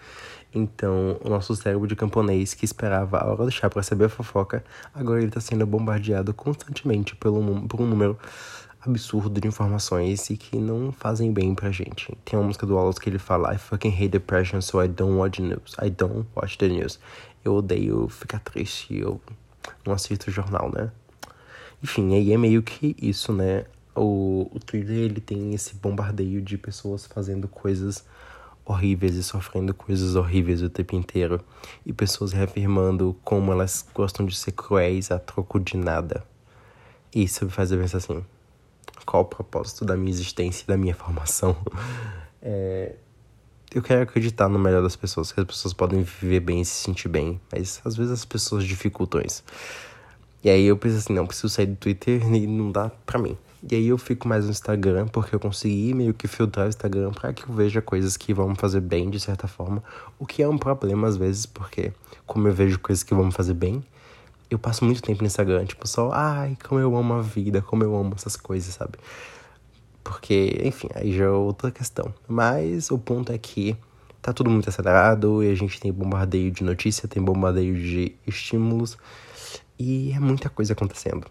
Então, 0.53 1.18
o 1.24 1.29
nosso 1.29 1.56
cérebro 1.56 1.88
de 1.88 1.96
camponês 1.96 2.53
que 2.53 2.65
esperava 2.65 3.20
a 3.20 3.27
hora 3.27 3.46
do 3.46 3.51
chá 3.51 3.70
para 3.70 3.84
saber 3.84 4.06
a 4.06 4.10
fofoca, 4.10 4.63
agora 4.94 5.20
ele 5.20 5.27
está 5.27 5.39
sendo 5.39 5.65
bombardeado 5.65 6.34
constantemente 6.34 7.15
pelo, 7.15 7.68
por 7.68 7.82
um 7.82 7.86
número 7.86 8.18
absurdo 8.82 9.39
de 9.39 9.48
informações 9.48 10.29
e 10.29 10.38
que 10.38 10.58
não 10.58 10.91
fazem 10.91 11.32
bem 11.32 11.53
pra 11.53 11.70
gente. 11.70 12.18
Tem 12.25 12.39
uma 12.39 12.46
música 12.46 12.65
do 12.65 12.75
Wallace 12.75 13.00
que 13.00 13.10
ele 13.10 13.20
fala 13.20 13.53
I 13.53 13.58
fucking 13.58 13.94
hate 13.94 14.10
depression, 14.10 14.62
so 14.62 14.84
I 14.84 14.88
don't 14.88 15.15
watch 15.15 15.41
news. 15.41 15.75
I 15.82 15.89
don't 15.89 16.27
watch 16.36 16.58
the 16.58 16.68
news. 16.68 17.00
Eu 17.44 17.56
odeio 17.56 18.08
ficar 18.10 18.39
triste, 18.39 18.98
eu 18.98 19.22
não 19.86 19.94
assisto 19.94 20.32
jornal, 20.32 20.72
né? 20.72 20.91
Enfim, 21.84 22.13
aí 22.15 22.34
é 22.34 22.38
meio 22.38 22.63
que 22.63 22.96
isso, 23.01 23.32
né? 23.32 23.65
O, 23.96 24.50
o 24.53 24.60
Twitter, 24.60 24.96
ele 24.96 25.20
tem 25.20 25.53
esse 25.53 25.75
bombardeio 25.75 26.41
de 26.41 26.58
pessoas 26.58 27.06
fazendo 27.06 27.48
coisas 27.48 28.06
horríveis 28.71 29.15
e 29.15 29.23
sofrendo 29.23 29.73
coisas 29.73 30.15
horríveis 30.15 30.61
o 30.61 30.69
tempo 30.69 30.95
inteiro. 30.95 31.41
E 31.85 31.91
pessoas 31.91 32.31
reafirmando 32.31 33.15
como 33.23 33.51
elas 33.51 33.85
gostam 33.93 34.25
de 34.25 34.35
ser 34.35 34.51
cruéis 34.51 35.11
a 35.11 35.19
troco 35.19 35.59
de 35.59 35.75
nada. 35.75 36.23
Isso 37.13 37.43
me 37.45 37.51
faz 37.51 37.71
pensar 37.71 37.97
assim, 37.97 38.23
qual 39.05 39.23
o 39.23 39.25
propósito 39.25 39.83
da 39.83 39.97
minha 39.97 40.11
existência 40.11 40.63
e 40.63 40.67
da 40.67 40.77
minha 40.77 40.95
formação. 40.95 41.55
É, 42.41 42.95
eu 43.75 43.81
quero 43.81 44.01
acreditar 44.01 44.47
no 44.47 44.57
melhor 44.57 44.81
das 44.81 44.95
pessoas, 44.95 45.29
que 45.33 45.41
as 45.41 45.45
pessoas 45.45 45.73
podem 45.73 46.03
viver 46.03 46.39
bem 46.39 46.61
e 46.61 46.65
se 46.65 46.85
sentir 46.85 47.09
bem, 47.09 47.38
mas 47.51 47.81
às 47.83 47.97
vezes 47.97 48.13
as 48.13 48.23
pessoas 48.23 48.63
dificultam 48.63 49.19
isso. 49.21 49.43
E 50.41 50.49
aí 50.49 50.65
eu 50.65 50.77
penso 50.77 50.95
assim, 50.95 51.11
não, 51.11 51.27
preciso 51.27 51.49
sair 51.49 51.65
do 51.65 51.75
Twitter 51.75 52.25
e 52.33 52.47
não 52.47 52.71
dá 52.71 52.89
pra 53.05 53.19
mim. 53.19 53.38
E 53.61 53.75
aí 53.75 53.87
eu 53.87 53.97
fico 53.97 54.27
mais 54.27 54.45
no 54.45 54.51
Instagram, 54.51 55.07
porque 55.07 55.35
eu 55.35 55.39
consegui 55.39 55.93
meio 55.93 56.13
que 56.13 56.27
filtrar 56.27 56.65
o 56.65 56.69
Instagram 56.69 57.11
para 57.11 57.33
que 57.33 57.43
eu 57.43 57.53
veja 57.53 57.81
coisas 57.81 58.15
que 58.15 58.33
vão 58.33 58.49
me 58.49 58.55
fazer 58.55 58.79
bem 58.79 59.09
de 59.09 59.19
certa 59.19 59.47
forma. 59.47 59.83
O 60.17 60.25
que 60.25 60.41
é 60.41 60.47
um 60.47 60.57
problema 60.57 61.07
às 61.07 61.17
vezes, 61.17 61.45
porque 61.45 61.91
como 62.25 62.47
eu 62.47 62.53
vejo 62.53 62.79
coisas 62.79 63.03
que 63.03 63.13
vão 63.13 63.25
me 63.25 63.31
fazer 63.33 63.53
bem, 63.53 63.83
eu 64.49 64.57
passo 64.57 64.85
muito 64.85 65.01
tempo 65.01 65.21
no 65.21 65.27
Instagram, 65.27 65.65
tipo, 65.65 65.87
só, 65.87 66.11
ai, 66.11 66.57
como 66.63 66.79
eu 66.79 66.95
amo 66.95 67.15
a 67.15 67.21
vida, 67.21 67.61
como 67.61 67.83
eu 67.83 67.95
amo 67.95 68.13
essas 68.15 68.35
coisas, 68.35 68.73
sabe? 68.73 68.97
Porque, 70.03 70.61
enfim, 70.63 70.87
aí 70.95 71.15
já 71.15 71.25
é 71.25 71.29
outra 71.29 71.69
questão. 71.69 72.13
Mas 72.27 72.89
o 72.89 72.97
ponto 72.97 73.31
é 73.31 73.37
que 73.37 73.75
tá 74.21 74.33
tudo 74.33 74.49
muito 74.49 74.69
acelerado 74.69 75.43
e 75.43 75.51
a 75.51 75.55
gente 75.55 75.79
tem 75.79 75.91
bombardeio 75.91 76.49
de 76.49 76.63
notícia, 76.63 77.07
tem 77.07 77.21
bombardeio 77.21 77.75
de 77.75 78.15
estímulos 78.25 78.97
e 79.77 80.11
é 80.13 80.19
muita 80.19 80.49
coisa 80.49 80.73
acontecendo 80.73 81.27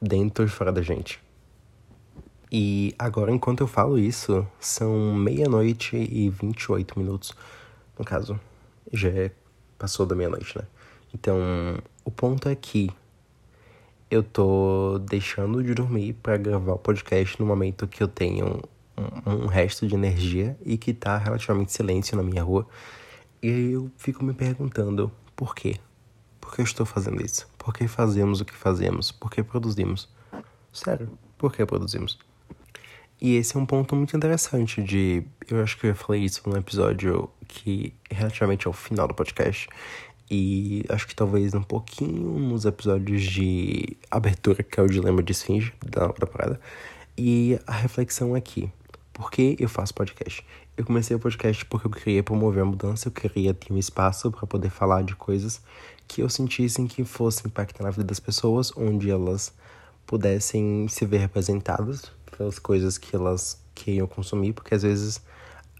dentro 0.00 0.44
e 0.44 0.48
fora 0.48 0.72
da 0.72 0.82
gente. 0.82 1.23
E 2.56 2.94
agora, 2.96 3.32
enquanto 3.32 3.62
eu 3.62 3.66
falo 3.66 3.98
isso, 3.98 4.46
são 4.60 5.12
meia-noite 5.12 5.96
e 5.96 6.30
28 6.30 6.96
minutos. 6.96 7.32
No 7.98 8.04
caso, 8.04 8.38
já 8.92 9.08
é, 9.08 9.32
passou 9.76 10.06
da 10.06 10.14
meia-noite, 10.14 10.56
né? 10.56 10.64
Então, 11.12 11.36
o 12.04 12.12
ponto 12.12 12.48
é 12.48 12.54
que 12.54 12.92
eu 14.08 14.22
tô 14.22 15.00
deixando 15.00 15.64
de 15.64 15.74
dormir 15.74 16.12
para 16.12 16.36
gravar 16.36 16.74
o 16.74 16.78
podcast 16.78 17.40
no 17.40 17.44
momento 17.44 17.88
que 17.88 18.00
eu 18.00 18.06
tenho 18.06 18.62
um, 19.26 19.46
resto 19.46 19.84
de 19.88 19.96
energia 19.96 20.56
e 20.64 20.78
que 20.78 20.94
tá 20.94 21.18
relativamente 21.18 21.72
silêncio 21.72 22.16
na 22.16 22.22
minha 22.22 22.44
rua. 22.44 22.68
E 23.42 23.72
eu 23.72 23.90
fico 23.96 24.24
me 24.24 24.32
perguntando 24.32 25.10
por 25.34 25.56
quê? 25.56 25.80
Por 26.40 26.54
que 26.54 26.60
eu 26.60 26.64
estou 26.64 26.86
fazendo 26.86 27.20
isso? 27.20 27.48
Por 27.58 27.74
que 27.74 27.88
fazemos 27.88 28.40
o 28.40 28.44
que 28.44 28.54
fazemos? 28.54 29.10
Por 29.10 29.28
que 29.28 29.42
produzimos? 29.42 30.08
Sério, 30.72 31.10
por 31.36 31.52
que 31.52 31.66
produzimos? 31.66 32.16
E 33.20 33.36
esse 33.36 33.56
é 33.56 33.60
um 33.60 33.66
ponto 33.66 33.94
muito 33.94 34.16
interessante 34.16 34.82
de. 34.82 35.22
Eu 35.48 35.62
acho 35.62 35.78
que 35.78 35.86
eu 35.86 35.94
falei 35.94 36.22
isso 36.22 36.42
num 36.46 36.56
episódio 36.56 37.30
que 37.46 37.94
relativamente 38.10 38.66
ao 38.66 38.72
final 38.72 39.08
do 39.08 39.14
podcast. 39.14 39.68
E 40.30 40.84
acho 40.88 41.06
que 41.06 41.14
talvez 41.14 41.54
um 41.54 41.62
pouquinho 41.62 42.38
nos 42.38 42.64
episódios 42.64 43.22
de 43.22 43.96
abertura, 44.10 44.62
que 44.62 44.80
é 44.80 44.82
o 44.82 44.88
Dilema 44.88 45.22
de 45.22 45.32
Esfinge, 45.32 45.72
da, 45.84 46.06
da 46.06 46.26
parada. 46.26 46.60
E 47.16 47.58
a 47.66 47.72
reflexão 47.72 48.34
aqui. 48.34 48.70
Por 49.12 49.30
que 49.30 49.56
eu 49.60 49.68
faço 49.68 49.94
podcast? 49.94 50.44
Eu 50.76 50.84
comecei 50.84 51.14
o 51.14 51.20
podcast 51.20 51.64
porque 51.66 51.86
eu 51.86 51.90
queria 51.90 52.22
promover 52.22 52.62
a 52.62 52.66
mudança, 52.66 53.06
eu 53.06 53.12
queria 53.12 53.54
ter 53.54 53.72
um 53.72 53.78
espaço 53.78 54.30
para 54.32 54.44
poder 54.44 54.70
falar 54.70 55.02
de 55.02 55.14
coisas 55.14 55.62
que 56.08 56.20
eu 56.20 56.28
sentissem 56.28 56.86
que 56.88 57.04
fossem 57.04 57.46
impactar 57.46 57.84
na 57.84 57.90
vida 57.90 58.04
das 58.04 58.18
pessoas, 58.18 58.72
onde 58.76 59.08
elas 59.08 59.52
pudessem 60.04 60.88
se 60.88 61.06
ver 61.06 61.18
representadas 61.18 62.10
pelas 62.36 62.58
coisas 62.58 62.98
que 62.98 63.14
elas 63.14 63.60
queriam 63.74 64.06
consumir, 64.06 64.52
porque 64.52 64.74
às 64.74 64.82
vezes 64.82 65.20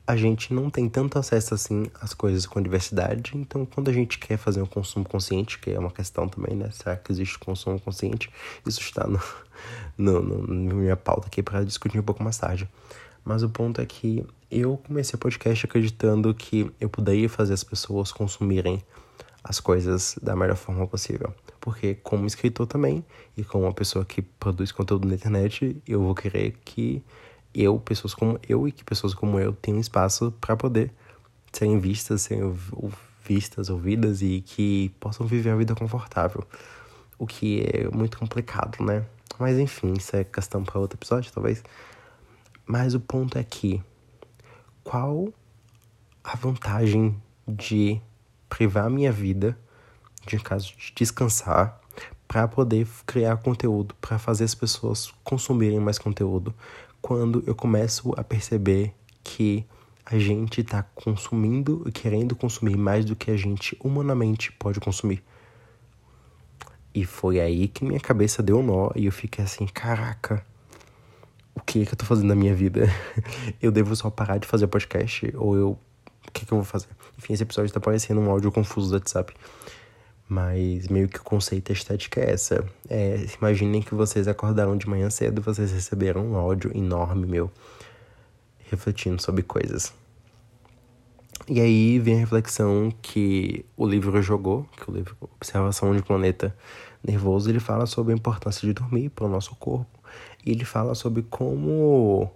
a 0.07 0.17
gente 0.17 0.53
não 0.53 0.69
tem 0.69 0.89
tanto 0.89 1.19
acesso 1.19 1.55
assim 1.55 1.87
às 2.01 2.13
coisas 2.13 2.45
com 2.45 2.61
diversidade, 2.61 3.33
então 3.37 3.65
quando 3.65 3.89
a 3.89 3.93
gente 3.93 4.19
quer 4.19 4.37
fazer 4.37 4.61
um 4.61 4.67
consumo 4.67 5.05
consciente, 5.05 5.59
que 5.59 5.71
é 5.71 5.79
uma 5.79 5.91
questão 5.91 6.29
também, 6.29 6.55
né? 6.55 6.71
Será 6.73 6.95
que 6.97 7.11
existe 7.11 7.39
consumo 7.39 7.81
consciente? 7.81 8.31
Isso 8.67 8.81
está 8.81 9.07
no, 9.07 9.21
no, 9.97 10.21
no, 10.21 10.47
na 10.47 10.75
minha 10.75 10.97
pauta 10.97 11.29
aqui 11.29 11.43
para 11.43 11.65
discutir 11.65 11.99
um 11.99 12.03
pouco 12.03 12.23
mais 12.23 12.37
tarde. 12.37 12.69
Mas 13.25 13.43
o 13.43 13.49
ponto 13.49 13.81
é 13.81 13.87
que 13.87 14.25
eu 14.51 14.77
comecei 14.87 15.17
o 15.17 15.19
podcast 15.19 15.65
acreditando 15.65 16.35
que 16.35 16.71
eu 16.79 16.91
poderia 16.91 17.29
fazer 17.29 17.55
as 17.55 17.65
pessoas 17.65 18.13
consumirem 18.13 18.83
as 19.45 19.61
coisas 19.61 20.17
da 20.23 20.35
melhor 20.35 20.57
forma 20.57 20.87
possível. 20.87 21.35
Porque, 21.61 21.95
como 21.97 22.27
escritor 22.27 22.67
também, 22.67 23.05
e 23.37 23.45
como 23.45 23.65
uma 23.65 23.75
pessoa 23.75 24.05
que 24.05 24.23
produz 24.23 24.73
conteúdo 24.73 25.07
na 25.07 25.15
internet, 25.15 25.77
eu 25.87 26.03
vou 26.03 26.15
querer 26.15 26.57
que 26.65 27.05
eu, 27.55 27.79
pessoas 27.79 28.15
como 28.15 28.41
eu 28.49 28.67
e 28.67 28.73
que 28.73 28.83
pessoas 28.83 29.13
como 29.13 29.39
eu 29.39 29.53
tenham 29.53 29.79
espaço 29.79 30.33
para 30.41 30.57
poder 30.57 30.91
serem 31.53 31.79
vistas, 31.79 32.23
serem 32.23 32.57
vistas, 33.25 33.71
ouvidas 33.71 34.23
e 34.23 34.41
que 34.41 34.89
possam 34.99 35.27
viver 35.27 35.51
a 35.51 35.57
vida 35.57 35.75
confortável. 35.75 36.45
O 37.19 37.27
que 37.27 37.63
é 37.73 37.89
muito 37.89 38.19
complicado, 38.19 38.83
né? 38.83 39.05
Mas 39.39 39.59
enfim, 39.59 39.93
isso 39.97 40.17
é 40.17 40.25
questão 40.25 40.65
para 40.65 40.81
outro 40.81 40.99
episódio, 40.99 41.33
talvez. 41.33 41.63
Mas 42.67 42.95
o 42.95 43.01
ponto 43.01 43.39
é 43.39 43.45
que 43.45 43.83
qual 44.83 45.29
a 46.23 46.37
vantagem 46.37 47.17
de 47.47 48.01
privar 48.55 48.89
minha 48.89 49.11
vida, 49.11 49.59
de 50.25 50.39
caso 50.39 50.73
de 50.77 50.93
descansar, 50.95 51.81
para 52.29 52.47
poder 52.47 52.87
criar 53.05 53.37
conteúdo, 53.39 53.97
para 54.01 54.17
fazer 54.17 54.45
as 54.45 54.55
pessoas 54.55 55.13
consumirem 55.25 55.81
mais 55.81 55.99
conteúdo, 55.99 56.55
quando 57.03 57.43
eu 57.49 57.55
começo 57.57 58.15
a 58.17 58.23
perceber 58.23 58.95
que 59.25 59.67
a 60.07 60.17
gente 60.21 60.61
está 60.61 60.85
consumindo 60.85 61.83
e 61.85 61.91
querendo 61.91 62.37
consumir 62.37 62.77
mais 62.77 63.05
do 63.05 63.17
que 63.17 63.29
a 63.29 63.37
gente 63.37 63.77
humanamente 63.83 64.53
pode 64.53 64.79
consumir. 64.79 65.21
E 66.95 67.05
foi 67.05 67.41
aí 67.41 67.67
que 67.67 67.85
minha 67.85 67.99
cabeça 67.99 68.41
deu 68.41 68.61
um 68.61 68.63
nó 68.63 68.91
e 68.95 69.07
eu 69.07 69.13
fiquei 69.13 69.43
assim, 69.45 69.67
caraca, 69.67 70.47
o 71.57 71.61
que 71.61 71.83
é 71.83 71.85
que 71.85 71.93
eu 71.93 71.97
tô 71.97 72.05
fazendo 72.05 72.29
na 72.29 72.37
minha 72.37 72.55
vida? 72.55 72.87
eu 73.61 73.73
devo 73.73 73.97
só 73.97 74.11
parar 74.11 74.39
de 74.39 74.47
fazer 74.47 74.69
podcast? 74.69 75.33
Ou 75.37 75.57
eu. 75.57 75.79
O 76.29 76.33
que 76.33 76.45
que 76.47 76.53
eu 76.53 76.59
vou 76.59 76.65
fazer? 76.65 76.89
Enfim, 77.19 77.33
esse 77.33 77.43
episódio 77.43 77.73
tá 77.73 77.81
parecendo 77.81 78.21
um 78.21 78.31
áudio 78.31 78.51
confuso 78.51 78.89
do 78.91 78.95
WhatsApp. 78.95 79.33
Mas 80.29 80.89
meio 80.89 81.09
que 81.09 81.19
o 81.19 81.23
conceito, 81.23 81.71
a 81.71 81.75
estética 81.75 82.21
é 82.21 82.33
essa. 82.33 82.65
É, 82.89 83.27
imaginem 83.39 83.83
que 83.83 83.95
vocês 83.95 84.27
acordaram 84.27 84.77
de 84.77 84.89
manhã 84.89 85.11
cedo 85.11 85.41
e 85.41 85.45
vocês 85.45 85.71
receberam 85.71 86.27
um 86.27 86.37
áudio 86.37 86.71
enorme 86.75 87.27
meu, 87.27 87.51
refletindo 88.71 89.21
sobre 89.21 89.43
coisas. 89.43 89.93
E 91.47 91.61
aí 91.61 91.99
vem 91.99 92.17
a 92.17 92.19
reflexão 92.21 92.91
que 93.03 93.67
o 93.77 93.87
livro 93.87 94.21
jogou, 94.23 94.67
que 94.77 94.91
o 94.91 94.95
livro 94.95 95.15
Observação 95.21 95.95
de 95.95 96.03
Planeta 96.03 96.57
Nervoso, 97.07 97.51
ele 97.51 97.61
fala 97.61 97.85
sobre 97.85 98.15
a 98.15 98.17
importância 98.17 98.67
de 98.67 98.73
dormir 98.73 99.11
para 99.11 99.27
o 99.27 99.29
nosso 99.29 99.55
corpo. 99.57 99.87
E 100.45 100.53
ele 100.53 100.65
fala 100.65 100.95
sobre 100.95 101.23
como 101.23 102.31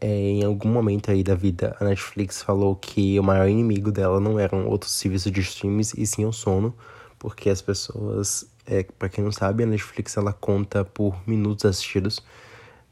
é, 0.00 0.06
em 0.08 0.44
algum 0.44 0.68
momento 0.68 1.10
aí 1.10 1.22
da 1.22 1.34
vida, 1.34 1.76
a 1.80 1.84
Netflix 1.84 2.42
falou 2.42 2.76
que 2.76 3.18
o 3.18 3.22
maior 3.22 3.48
inimigo 3.48 3.90
dela 3.90 4.20
não 4.20 4.38
eram 4.38 4.66
outros 4.66 4.92
serviços 4.92 5.32
de 5.32 5.40
streams, 5.40 5.94
e 6.00 6.06
sim 6.06 6.24
o 6.24 6.32
sono, 6.32 6.74
porque 7.18 7.50
as 7.50 7.60
pessoas, 7.60 8.48
é, 8.64 8.84
para 8.84 9.08
quem 9.08 9.24
não 9.24 9.32
sabe, 9.32 9.64
a 9.64 9.66
Netflix 9.66 10.16
ela 10.16 10.32
conta 10.32 10.84
por 10.84 11.16
minutos 11.26 11.64
assistidos 11.64 12.22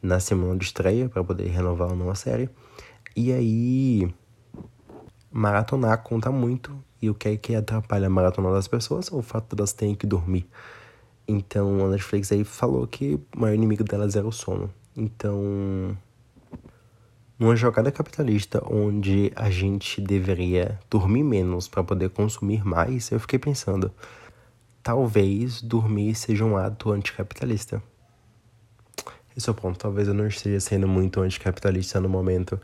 na 0.03 0.19
semana 0.21 0.57
de 0.57 0.65
estreia 0.65 1.09
para 1.09 1.23
poder 1.23 1.49
renovar 1.49 1.91
ou 1.91 1.97
não 1.97 2.11
a 2.11 2.15
série. 2.15 2.51
E 3.15 3.33
aí 3.33 4.13
maratonar 5.31 6.03
conta 6.03 6.31
muito, 6.31 6.77
e 7.01 7.09
o 7.09 7.15
que 7.15 7.29
é 7.29 7.37
que 7.37 7.55
atrapalha 7.55 8.07
a 8.07 8.11
maratona 8.11 8.51
das 8.51 8.67
pessoas 8.67 9.13
o 9.13 9.23
fato 9.23 9.55
de 9.55 9.61
elas 9.61 9.73
terem 9.73 9.95
que 9.95 10.07
dormir. 10.07 10.47
Então 11.29 11.85
a 11.85 11.89
Netflix 11.89 12.33
aí 12.33 12.43
falou 12.45 12.87
que 12.87 13.15
o 13.15 13.41
maior 13.41 13.55
inimigo 13.55 13.85
delas 13.85 14.17
era 14.17 14.27
o 14.27 14.33
sono. 14.33 14.71
Então 14.97 15.97
numa 17.39 17.55
jogada 17.55 17.93
capitalista 17.93 18.63
onde 18.67 19.33
a 19.37 19.51
gente 19.51 20.01
deveria 20.01 20.79
dormir 20.91 21.23
menos 21.23 21.69
para 21.69 21.85
poder 21.85 22.11
consumir 22.11 22.65
mais, 22.65 23.11
eu 23.11 23.21
fiquei 23.21 23.39
pensando, 23.39 23.93
talvez 24.83 25.61
dormir 25.61 26.15
seja 26.15 26.45
um 26.45 26.57
ato 26.57 26.93
anticapitalista. 26.93 27.83
Esse 29.37 29.51
é 29.51 29.53
o 29.53 29.55
ponto. 29.55 29.79
Talvez 29.79 30.09
eu 30.09 30.15
não 30.15 30.27
esteja 30.27 30.59
sendo 30.61 30.89
muito 30.89 31.21
anticapitalista 31.21 32.01
no 32.01 32.09
momento 32.09 32.59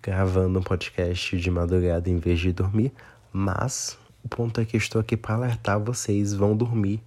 gravando 0.00 0.58
um 0.58 0.62
podcast 0.62 1.36
de 1.36 1.50
madrugada 1.50 2.08
em 2.08 2.16
vez 2.16 2.40
de 2.40 2.52
dormir, 2.52 2.92
mas 3.30 3.98
o 4.24 4.28
ponto 4.28 4.58
é 4.60 4.64
que 4.64 4.76
estou 4.76 5.00
aqui 5.00 5.16
para 5.16 5.34
alertar 5.34 5.78
vocês, 5.78 6.32
vão 6.32 6.56
dormir. 6.56 7.02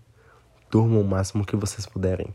Durmam 0.70 1.02
o 1.02 1.08
máximo 1.08 1.46
que 1.46 1.56
vocês 1.56 1.86
puderem. 1.86 2.28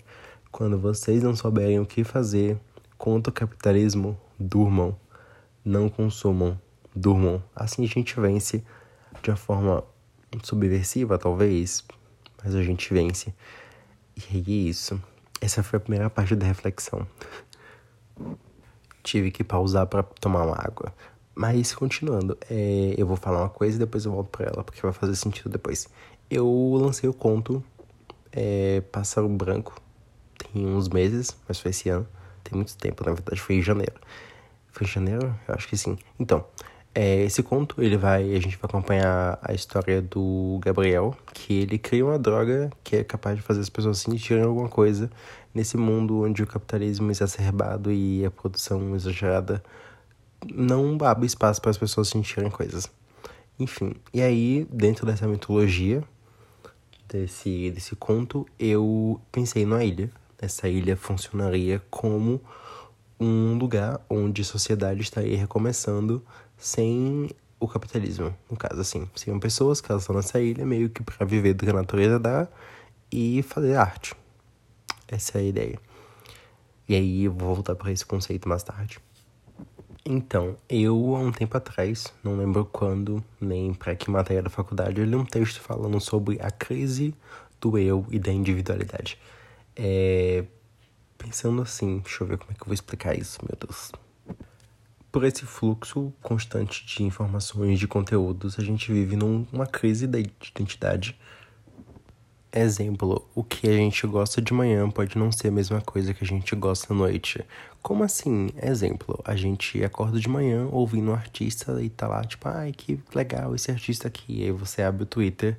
Quando 0.51 0.77
vocês 0.79 1.23
não 1.23 1.37
souberem 1.37 1.79
o 1.79 1.87
que 1.87 2.03
fazer 2.03 2.59
contra 2.99 3.31
o 3.31 3.35
capitalismo, 3.35 4.19
durmam, 4.39 4.97
não 5.65 5.89
consumam, 5.89 6.61
durmam. 6.95 7.43
Assim 7.55 7.85
a 7.85 7.89
gente 7.89 8.19
vence 8.19 8.65
de 9.23 9.31
uma 9.31 9.37
forma 9.37 9.85
subversiva, 10.43 11.19
talvez, 11.19 11.85
mas 12.43 12.55
a 12.55 12.63
gente 12.63 12.93
vence. 12.93 13.35
E 14.17 14.37
é 14.37 14.51
isso. 14.51 15.01
Essa 15.41 15.63
foi 15.63 15.79
a 15.79 15.81
primeira 15.81 16.11
parte 16.11 16.35
da 16.35 16.47
reflexão. 16.47 17.07
Tive 19.03 19.31
que 19.31 19.45
pausar 19.45 19.87
para 19.87 20.03
tomar 20.03 20.45
uma 20.45 20.57
água. 20.57 20.93
Mas 21.35 21.75
continuando, 21.75 22.37
é, 22.49 22.95
eu 22.97 23.07
vou 23.07 23.17
falar 23.17 23.41
uma 23.41 23.51
coisa 23.51 23.77
e 23.77 23.79
depois 23.79 24.05
eu 24.05 24.13
volto 24.13 24.29
para 24.29 24.47
ela, 24.47 24.65
porque 24.65 24.81
vai 24.81 24.93
fazer 24.93 25.15
sentido 25.15 25.51
depois. 25.51 25.87
Eu 26.31 26.49
lancei 26.81 27.09
o 27.09 27.13
conto 27.13 27.63
é, 28.37 28.83
Pássaro 28.93 29.29
Branco 29.29 29.81
tem 30.37 30.67
uns 30.67 30.89
meses, 30.89 31.35
mas 31.49 31.59
foi 31.59 31.71
esse 31.71 31.89
ano. 31.89 32.07
Tem 32.45 32.55
muito 32.55 32.77
tempo, 32.77 33.03
na 33.05 33.13
verdade, 33.13 33.41
foi 33.41 33.57
em 33.57 33.63
janeiro. 33.63 33.95
Foi 34.77 34.87
janeiro? 34.87 35.35
Eu 35.49 35.55
acho 35.55 35.67
que 35.67 35.75
sim. 35.75 35.97
Então, 36.21 36.45
é, 36.95 37.23
esse 37.23 37.43
conto, 37.43 37.83
ele 37.83 37.97
vai, 37.97 38.35
a 38.35 38.41
gente 38.41 38.59
vai 38.59 38.69
acompanhar 38.69 39.39
a 39.41 39.55
história 39.55 40.03
do 40.03 40.61
Gabriel, 40.63 41.17
que 41.33 41.63
ele 41.63 41.79
cria 41.79 42.05
uma 42.05 42.19
droga 42.19 42.71
que 42.85 42.97
é 42.97 43.03
capaz 43.03 43.37
de 43.37 43.43
fazer 43.43 43.61
as 43.61 43.71
pessoas 43.71 44.01
sentirem 44.01 44.45
alguma 44.45 44.69
coisa 44.69 45.11
nesse 45.55 45.79
mundo 45.79 46.23
onde 46.23 46.43
o 46.43 46.47
capitalismo 46.47 47.11
exacerbado 47.11 47.91
e 47.91 48.23
a 48.23 48.31
produção 48.31 48.95
exagerada 48.95 49.65
não 50.55 50.99
abre 51.01 51.25
espaço 51.25 51.59
para 51.63 51.71
as 51.71 51.79
pessoas 51.79 52.09
sentirem 52.09 52.51
coisas. 52.51 52.87
Enfim, 53.59 53.95
e 54.13 54.21
aí, 54.21 54.69
dentro 54.71 55.07
dessa 55.07 55.27
mitologia, 55.27 56.05
desse, 57.09 57.71
desse 57.71 57.97
conto, 57.97 58.47
eu 58.59 59.19
pensei 59.33 59.65
numa 59.65 59.83
ilha. 59.83 60.11
Essa 60.39 60.69
ilha 60.69 60.99
funcionaria 60.99 61.81
como 61.91 62.43
um 63.19 63.57
lugar 63.57 64.01
onde 64.09 64.43
a 64.43 64.45
sociedade 64.45 65.03
estaria 65.03 65.37
recomeçando 65.37 66.25
sem 66.57 67.31
o 67.59 67.67
capitalismo, 67.67 68.35
no 68.51 68.57
caso, 68.57 68.81
assim. 68.81 69.09
Seriam 69.15 69.41
pessoas 69.41 69.81
que 69.81 69.91
elas 69.91 70.03
estão 70.03 70.17
nessa 70.17 70.41
ilha 70.41 70.65
meio 70.65 70.91
que 70.91 71.03
para 71.03 71.25
viver 71.27 71.55
do 71.55 71.65
que 71.65 71.71
a 71.71 71.75
natureza 71.75 72.19
dá 72.19 72.47
e 73.11 73.43
fazer 73.43 73.77
arte. 73.77 74.15
Essa 75.09 75.39
é 75.39 75.41
a 75.41 75.45
ideia. 75.45 75.79
E 76.89 76.95
aí 76.95 77.25
eu 77.25 77.33
vou 77.33 77.55
voltar 77.55 77.75
para 77.75 77.91
esse 77.91 78.05
conceito 78.05 78.49
mais 78.49 78.63
tarde. 78.63 78.99
Então, 80.05 80.57
eu 80.69 81.17
há 81.17 81.19
um 81.19 81.33
tempo 81.33 81.57
atrás, 81.57 82.13
não 82.23 82.37
lembro 82.37 82.65
quando, 82.65 83.25
nem 83.41 83.75
para 83.75 83.97
que 83.97 84.09
matéria 84.09 84.43
da 84.43 84.51
faculdade, 84.51 85.01
eu 85.01 85.05
li 85.05 85.17
um 85.17 85.25
texto 85.25 85.61
falando 85.61 86.01
sobre 86.01 86.39
a 86.41 86.49
crise 86.49 87.13
do 87.61 87.77
eu 87.77 88.07
e 88.11 88.19
da 88.19 88.31
individualidade. 88.31 89.19
É... 89.75 90.45
Pensando 91.19 91.63
assim, 91.63 91.99
deixa 91.99 92.23
eu 92.23 92.29
ver 92.29 92.39
como 92.39 92.53
é 92.53 92.55
que 92.55 92.63
eu 92.63 92.67
vou 92.67 92.75
explicar 92.75 93.17
isso, 93.17 93.39
meu 93.43 93.57
Deus. 93.59 93.93
Por 95.11 95.25
esse 95.25 95.47
fluxo 95.47 96.13
constante 96.23 96.85
de 96.85 97.03
informações, 97.03 97.79
de 97.79 97.89
conteúdos, 97.89 98.59
a 98.59 98.63
gente 98.63 98.93
vive 98.93 99.17
numa 99.17 99.67
crise 99.67 100.07
da 100.07 100.19
identidade 100.19 101.17
Exemplo, 102.59 103.29
o 103.35 103.45
que 103.45 103.69
a 103.69 103.73
gente 103.73 104.07
gosta 104.07 104.41
de 104.41 104.55
manhã 104.55 104.89
pode 104.89 105.19
não 105.19 105.31
ser 105.31 105.49
a 105.49 105.51
mesma 105.51 105.83
coisa 105.83 106.15
que 106.15 106.25
a 106.25 106.27
gente 106.27 106.57
gosta 106.57 106.95
à 106.95 106.97
noite. 106.97 107.45
Como 107.83 108.03
assim? 108.03 108.49
Exemplo, 108.63 109.21
a 109.27 109.37
gente 109.37 109.85
acorda 109.85 110.19
de 110.19 110.27
manhã 110.27 110.67
ouvindo 110.73 111.11
um 111.11 111.15
artista 111.15 111.79
e 111.83 111.91
tá 111.91 112.09
lá, 112.09 112.25
tipo, 112.25 112.49
ai, 112.49 112.73
que 112.73 112.99
legal 113.15 113.55
esse 113.55 113.71
artista 113.71 114.09
aqui. 114.09 114.41
E 114.41 114.45
aí 114.45 114.53
você 114.53 114.81
abre 114.81 115.03
o 115.03 115.07
Twitter 115.07 115.59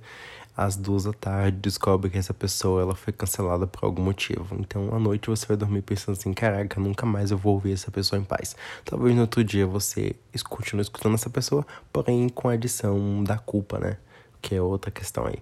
às 0.58 0.76
duas 0.76 1.04
da 1.04 1.14
tarde, 1.14 1.60
descobre 1.60 2.10
que 2.10 2.18
essa 2.18 2.34
pessoa 2.34 2.82
ela 2.82 2.96
foi 2.96 3.14
cancelada 3.14 3.68
por 3.68 3.86
algum 3.86 4.02
motivo. 4.02 4.58
Então, 4.60 4.90
à 4.92 4.98
noite 4.98 5.30
você 5.30 5.46
vai 5.46 5.56
dormir 5.56 5.84
pensando 5.84 6.18
assim, 6.18 6.34
caraca, 6.34 6.82
nunca 6.82 7.06
mais 7.06 7.30
eu 7.30 7.38
vou 7.38 7.54
ouvir 7.54 7.74
essa 7.74 7.92
pessoa 7.92 8.20
em 8.20 8.24
paz. 8.24 8.56
Talvez 8.84 9.14
no 9.14 9.22
outro 9.22 9.44
dia 9.44 9.68
você 9.68 10.16
continue 10.50 10.82
escutando 10.82 11.14
essa 11.14 11.30
pessoa, 11.30 11.64
porém 11.94 12.28
com 12.28 12.50
a 12.50 12.54
adição 12.54 13.24
da 13.24 13.38
culpa, 13.38 13.78
né? 13.78 13.98
Que 14.42 14.56
é 14.56 14.62
outra 14.62 14.90
questão 14.90 15.28
aí. 15.28 15.38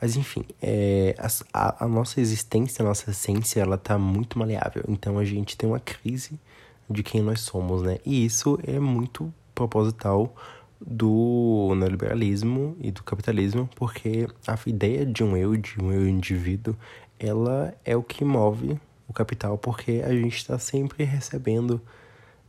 Mas 0.00 0.14
enfim, 0.14 0.44
é, 0.62 1.16
a, 1.52 1.84
a, 1.84 1.88
nossa 1.88 2.20
existência, 2.20 2.84
a 2.84 2.86
nossa 2.86 3.10
essência, 3.10 3.60
ela 3.60 3.76
tá 3.76 3.98
muito 3.98 4.38
maleável. 4.38 4.84
Então 4.86 5.18
a 5.18 5.24
gente 5.24 5.56
tem 5.56 5.68
uma 5.68 5.80
crise 5.80 6.38
de 6.88 7.02
quem 7.02 7.22
nós 7.22 7.40
somos, 7.40 7.82
né? 7.82 7.98
E 8.06 8.24
isso 8.24 8.56
é 8.64 8.78
muito 8.78 9.34
proposital 9.52 10.32
do 10.80 11.72
neoliberalismo 11.76 12.76
e 12.80 12.90
do 12.90 13.02
capitalismo, 13.02 13.68
porque 13.76 14.28
a 14.46 14.58
ideia 14.66 15.06
de 15.06 15.22
um 15.22 15.36
eu, 15.36 15.56
de 15.56 15.80
um 15.80 15.92
eu 15.92 16.06
indivíduo, 16.06 16.76
ela 17.18 17.74
é 17.84 17.96
o 17.96 18.02
que 18.02 18.24
move 18.24 18.78
o 19.08 19.12
capital, 19.12 19.56
porque 19.56 20.02
a 20.04 20.12
gente 20.12 20.36
está 20.36 20.58
sempre 20.58 21.04
recebendo 21.04 21.80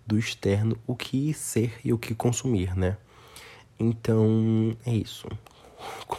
do 0.06 0.18
externo 0.18 0.78
o 0.86 0.96
que 0.96 1.34
ser 1.34 1.74
e 1.84 1.92
o 1.92 1.98
que 1.98 2.14
consumir, 2.14 2.76
né? 2.76 2.98
Então, 3.80 4.76
é 4.86 4.94
isso. 4.94 5.28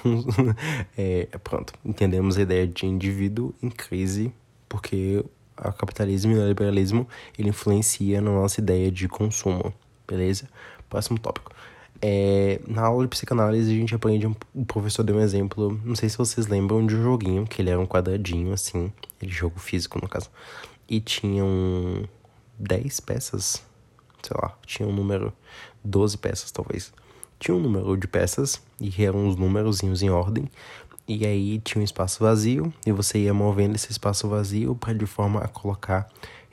é, 0.96 1.26
pronto, 1.42 1.72
entendemos 1.84 2.36
a 2.36 2.42
ideia 2.42 2.66
de 2.66 2.86
indivíduo 2.86 3.54
em 3.62 3.70
crise, 3.70 4.32
porque 4.68 5.24
o 5.58 5.72
capitalismo 5.72 6.32
e 6.32 6.38
o 6.38 6.48
liberalismo 6.48 7.08
ele 7.38 7.48
influencia 7.48 8.20
na 8.20 8.30
nossa 8.30 8.60
ideia 8.60 8.90
de 8.90 9.08
consumo, 9.08 9.72
beleza? 10.06 10.48
Próximo 10.88 11.18
tópico. 11.18 11.55
É, 12.02 12.60
na 12.66 12.82
aula 12.82 13.04
de 13.04 13.08
psicanálise 13.08 13.72
a 13.72 13.74
gente 13.74 13.94
aprende, 13.94 14.26
um, 14.26 14.34
o 14.54 14.64
professor 14.64 15.02
deu 15.02 15.16
um 15.16 15.20
exemplo, 15.20 15.80
não 15.84 15.94
sei 15.94 16.08
se 16.08 16.18
vocês 16.18 16.46
lembram 16.46 16.86
de 16.86 16.94
um 16.94 17.02
joguinho, 17.02 17.46
que 17.46 17.62
ele 17.62 17.70
era 17.70 17.80
um 17.80 17.86
quadradinho 17.86 18.52
assim, 18.52 18.92
ele 19.20 19.32
jogo 19.32 19.58
físico 19.58 19.98
no 20.00 20.08
caso, 20.08 20.30
e 20.88 21.00
tinham 21.00 22.08
10 22.58 23.00
peças, 23.00 23.62
sei 24.22 24.36
lá, 24.40 24.56
tinha 24.66 24.88
um 24.88 24.92
número, 24.92 25.32
12 25.84 26.18
peças 26.18 26.50
talvez 26.50 26.92
tinha 27.38 27.54
um 27.54 27.60
número 27.60 27.96
de 27.96 28.06
peças 28.06 28.60
e 28.80 29.04
eram 29.04 29.26
uns 29.26 29.36
númerozinhos 29.36 30.02
em 30.02 30.10
ordem. 30.10 30.50
E 31.08 31.24
aí 31.24 31.60
tinha 31.60 31.80
um 31.80 31.84
espaço 31.84 32.24
vazio 32.24 32.72
e 32.84 32.90
você 32.90 33.18
ia 33.18 33.34
movendo 33.34 33.76
esse 33.76 33.90
espaço 33.90 34.28
vazio 34.28 34.74
para 34.74 34.92
de 34.92 35.06
forma 35.06 35.40
a 35.40 35.48
colocar 35.48 36.08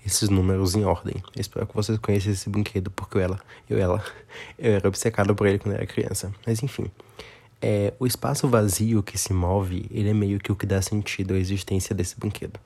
esses 0.05 0.29
números 0.29 0.75
em 0.75 0.83
ordem. 0.83 1.15
Eu 1.35 1.41
espero 1.41 1.65
que 1.65 1.75
vocês 1.75 1.97
conheçam 1.97 2.31
esse 2.31 2.49
brinquedo 2.49 2.91
porque 2.91 3.17
eu 3.17 3.21
ela, 3.21 3.39
eu 3.69 3.77
ela, 3.77 4.03
eu 4.57 4.73
era 4.73 4.87
obcecado 4.87 5.35
por 5.35 5.47
ele 5.47 5.59
quando 5.59 5.75
era 5.75 5.85
criança. 5.85 6.33
Mas 6.45 6.61
enfim, 6.61 6.85
é, 7.61 7.93
o 7.99 8.05
espaço 8.05 8.47
vazio 8.47 9.01
que 9.01 9.17
se 9.17 9.33
move, 9.33 9.85
ele 9.89 10.09
é 10.09 10.13
meio 10.13 10.39
que 10.39 10.51
o 10.51 10.55
que 10.55 10.65
dá 10.65 10.81
sentido 10.81 11.33
à 11.33 11.37
existência 11.37 11.95
desse 11.95 12.19
brinquedo. 12.19 12.59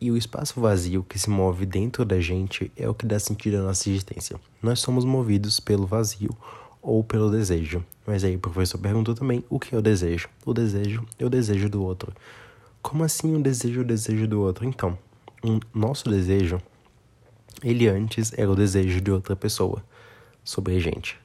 E 0.00 0.10
o 0.10 0.16
espaço 0.16 0.58
vazio 0.58 1.04
que 1.06 1.18
se 1.18 1.28
move 1.28 1.66
dentro 1.66 2.06
da 2.06 2.18
gente 2.18 2.72
é 2.74 2.88
o 2.88 2.94
que 2.94 3.04
dá 3.04 3.18
sentido 3.18 3.58
à 3.58 3.62
nossa 3.62 3.90
existência. 3.90 4.40
Nós 4.62 4.80
somos 4.80 5.04
movidos 5.04 5.60
pelo 5.60 5.86
vazio 5.86 6.34
ou 6.80 7.04
pelo 7.04 7.30
desejo. 7.30 7.84
Mas 8.06 8.24
aí 8.24 8.36
o 8.36 8.38
professor 8.38 8.78
perguntou 8.78 9.14
também 9.14 9.44
o 9.50 9.58
que 9.58 9.74
é 9.74 9.78
o 9.78 9.82
desejo. 9.82 10.28
O 10.46 10.54
desejo 10.54 11.04
é 11.18 11.24
o 11.26 11.28
desejo 11.28 11.68
do 11.68 11.82
outro. 11.82 12.14
Como 12.80 13.04
assim 13.04 13.36
o 13.36 13.42
desejo 13.42 13.80
é 13.80 13.82
o 13.82 13.86
desejo 13.86 14.26
do 14.26 14.40
outro? 14.40 14.64
Então, 14.64 14.98
um, 15.44 15.60
nosso 15.74 16.08
desejo, 16.08 16.62
ele 17.62 17.88
antes 17.88 18.32
era 18.36 18.50
o 18.50 18.56
desejo 18.56 19.00
de 19.00 19.10
outra 19.10 19.34
pessoa 19.36 19.82
sobre 20.44 20.76
a 20.76 20.80
gente. 20.80 21.18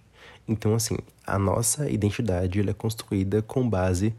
Então, 0.48 0.76
assim, 0.76 0.98
a 1.26 1.40
nossa 1.40 1.90
identidade 1.90 2.60
é 2.60 2.74
construída 2.74 3.42
com 3.42 3.68
base 3.68 4.14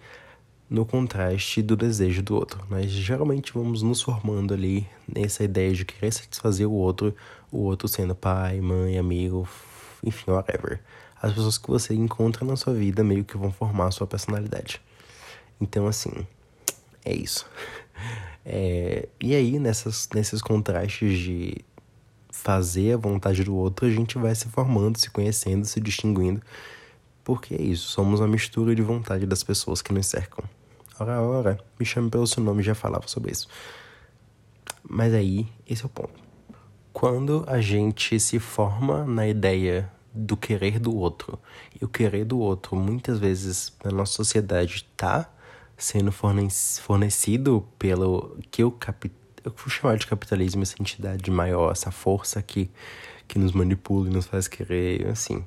no 0.69 0.85
contraste 0.85 1.63
do 1.63 1.77
desejo 1.77 2.23
do 2.23 2.35
outro. 2.35 2.65
Nós 2.69 2.91
geralmente 2.91 3.53
vamos 3.53 3.83
nos 3.83 4.03
formando 4.03 4.53
ali 4.53 4.87
nessa 5.07 5.45
ideia 5.45 5.73
de 5.73 5.85
querer 5.85 6.13
satisfazer 6.13 6.67
o 6.67 6.73
outro, 6.73 7.15
o 7.53 7.59
outro 7.59 7.87
sendo 7.87 8.15
pai, 8.15 8.61
mãe, 8.61 8.99
amigo, 8.99 9.49
enfim, 10.03 10.33
whatever 10.33 10.81
as 11.21 11.33
pessoas 11.33 11.59
que 11.59 11.69
você 11.69 11.95
encontra 11.95 12.45
na 12.45 12.57
sua 12.57 12.75
vida 12.75 13.03
meio 13.03 13.25
que 13.25 13.37
vão 13.37 13.51
formar 13.51 13.87
a 13.87 13.91
sua 13.91 14.07
personalidade. 14.07 14.81
Então, 15.61 15.87
assim, 15.87 16.13
é 17.05 17.15
isso. 17.15 17.49
É, 18.49 19.09
e 19.21 19.35
aí, 19.35 19.59
nessas, 19.59 20.09
nesses 20.15 20.41
contrastes 20.41 21.19
de 21.19 21.65
fazer 22.47 22.93
a 22.93 22.97
vontade 22.97 23.43
do 23.43 23.57
outro, 23.57 23.87
a 23.87 23.91
gente 23.91 24.17
vai 24.19 24.33
se 24.33 24.47
formando, 24.47 24.99
se 24.99 25.11
conhecendo, 25.11 25.65
se 25.65 25.81
distinguindo. 25.81 26.41
Porque 27.25 27.57
é 27.57 27.61
isso, 27.61 27.89
somos 27.91 28.21
uma 28.21 28.29
mistura 28.29 28.73
de 28.73 28.83
vontade 28.83 29.27
das 29.27 29.43
pessoas 29.43 29.83
que 29.83 29.93
nos 29.93 30.07
cercam. 30.07 30.45
Ora, 31.01 31.21
ora, 31.21 31.59
me 31.77 31.85
chame 31.85 32.09
pelo 32.09 32.25
seu 32.25 32.41
nome, 32.41 32.63
já 32.63 32.73
falava 32.73 33.09
sobre 33.09 33.33
isso. 33.33 33.49
Mas 34.89 35.13
aí, 35.13 35.49
esse 35.69 35.83
é 35.83 35.87
o 35.87 35.89
ponto. 35.89 36.15
Quando 36.93 37.45
a 37.49 37.61
gente 37.61 38.21
se 38.21 38.39
forma 38.39 39.05
na 39.05 39.27
ideia 39.27 39.91
do 40.15 40.37
querer 40.37 40.79
do 40.79 40.97
outro. 40.97 41.37
E 41.81 41.85
o 41.85 41.89
querer 41.89 42.25
do 42.25 42.39
outro, 42.39 42.77
muitas 42.77 43.19
vezes, 43.19 43.73
na 43.85 43.91
nossa 43.91 44.13
sociedade, 44.13 44.87
está 44.89 45.29
sendo 45.77 46.13
fornecido 46.13 47.67
pelo 47.77 48.39
que 48.53 48.63
eu 48.63 48.71
cap... 48.71 49.11
eu 49.47 49.53
vou 49.57 49.69
chamar 49.69 49.97
de 49.97 50.07
capitalismo, 50.07 50.65
essa 50.65 50.75
entidade 50.81 51.31
maior, 51.31 51.71
essa 51.71 51.93
força 51.93 52.43
que, 52.43 52.69
que 53.29 53.39
nos 53.39 53.53
manipula 53.53 54.09
e 54.09 54.13
nos 54.13 54.27
faz 54.27 54.49
querer, 54.49 55.07
assim. 55.07 55.47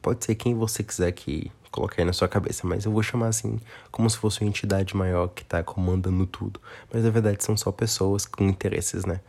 Pode 0.00 0.24
ser 0.24 0.36
quem 0.36 0.54
você 0.54 0.82
quiser 0.84 1.10
que 1.10 1.50
coloque 1.70 2.00
aí 2.00 2.04
na 2.04 2.12
sua 2.12 2.28
cabeça, 2.28 2.66
mas 2.66 2.84
eu 2.84 2.92
vou 2.92 3.02
chamar 3.02 3.28
assim 3.28 3.58
como 3.90 4.08
se 4.08 4.18
fosse 4.18 4.42
uma 4.42 4.48
entidade 4.48 4.94
maior 4.94 5.28
que 5.28 5.42
está 5.42 5.62
comandando 5.62 6.24
tudo. 6.26 6.60
Mas 6.92 7.02
na 7.02 7.10
verdade 7.10 7.42
são 7.42 7.56
só 7.56 7.72
pessoas 7.72 8.26
com 8.26 8.44
interesses, 8.44 9.04
né? 9.04 9.20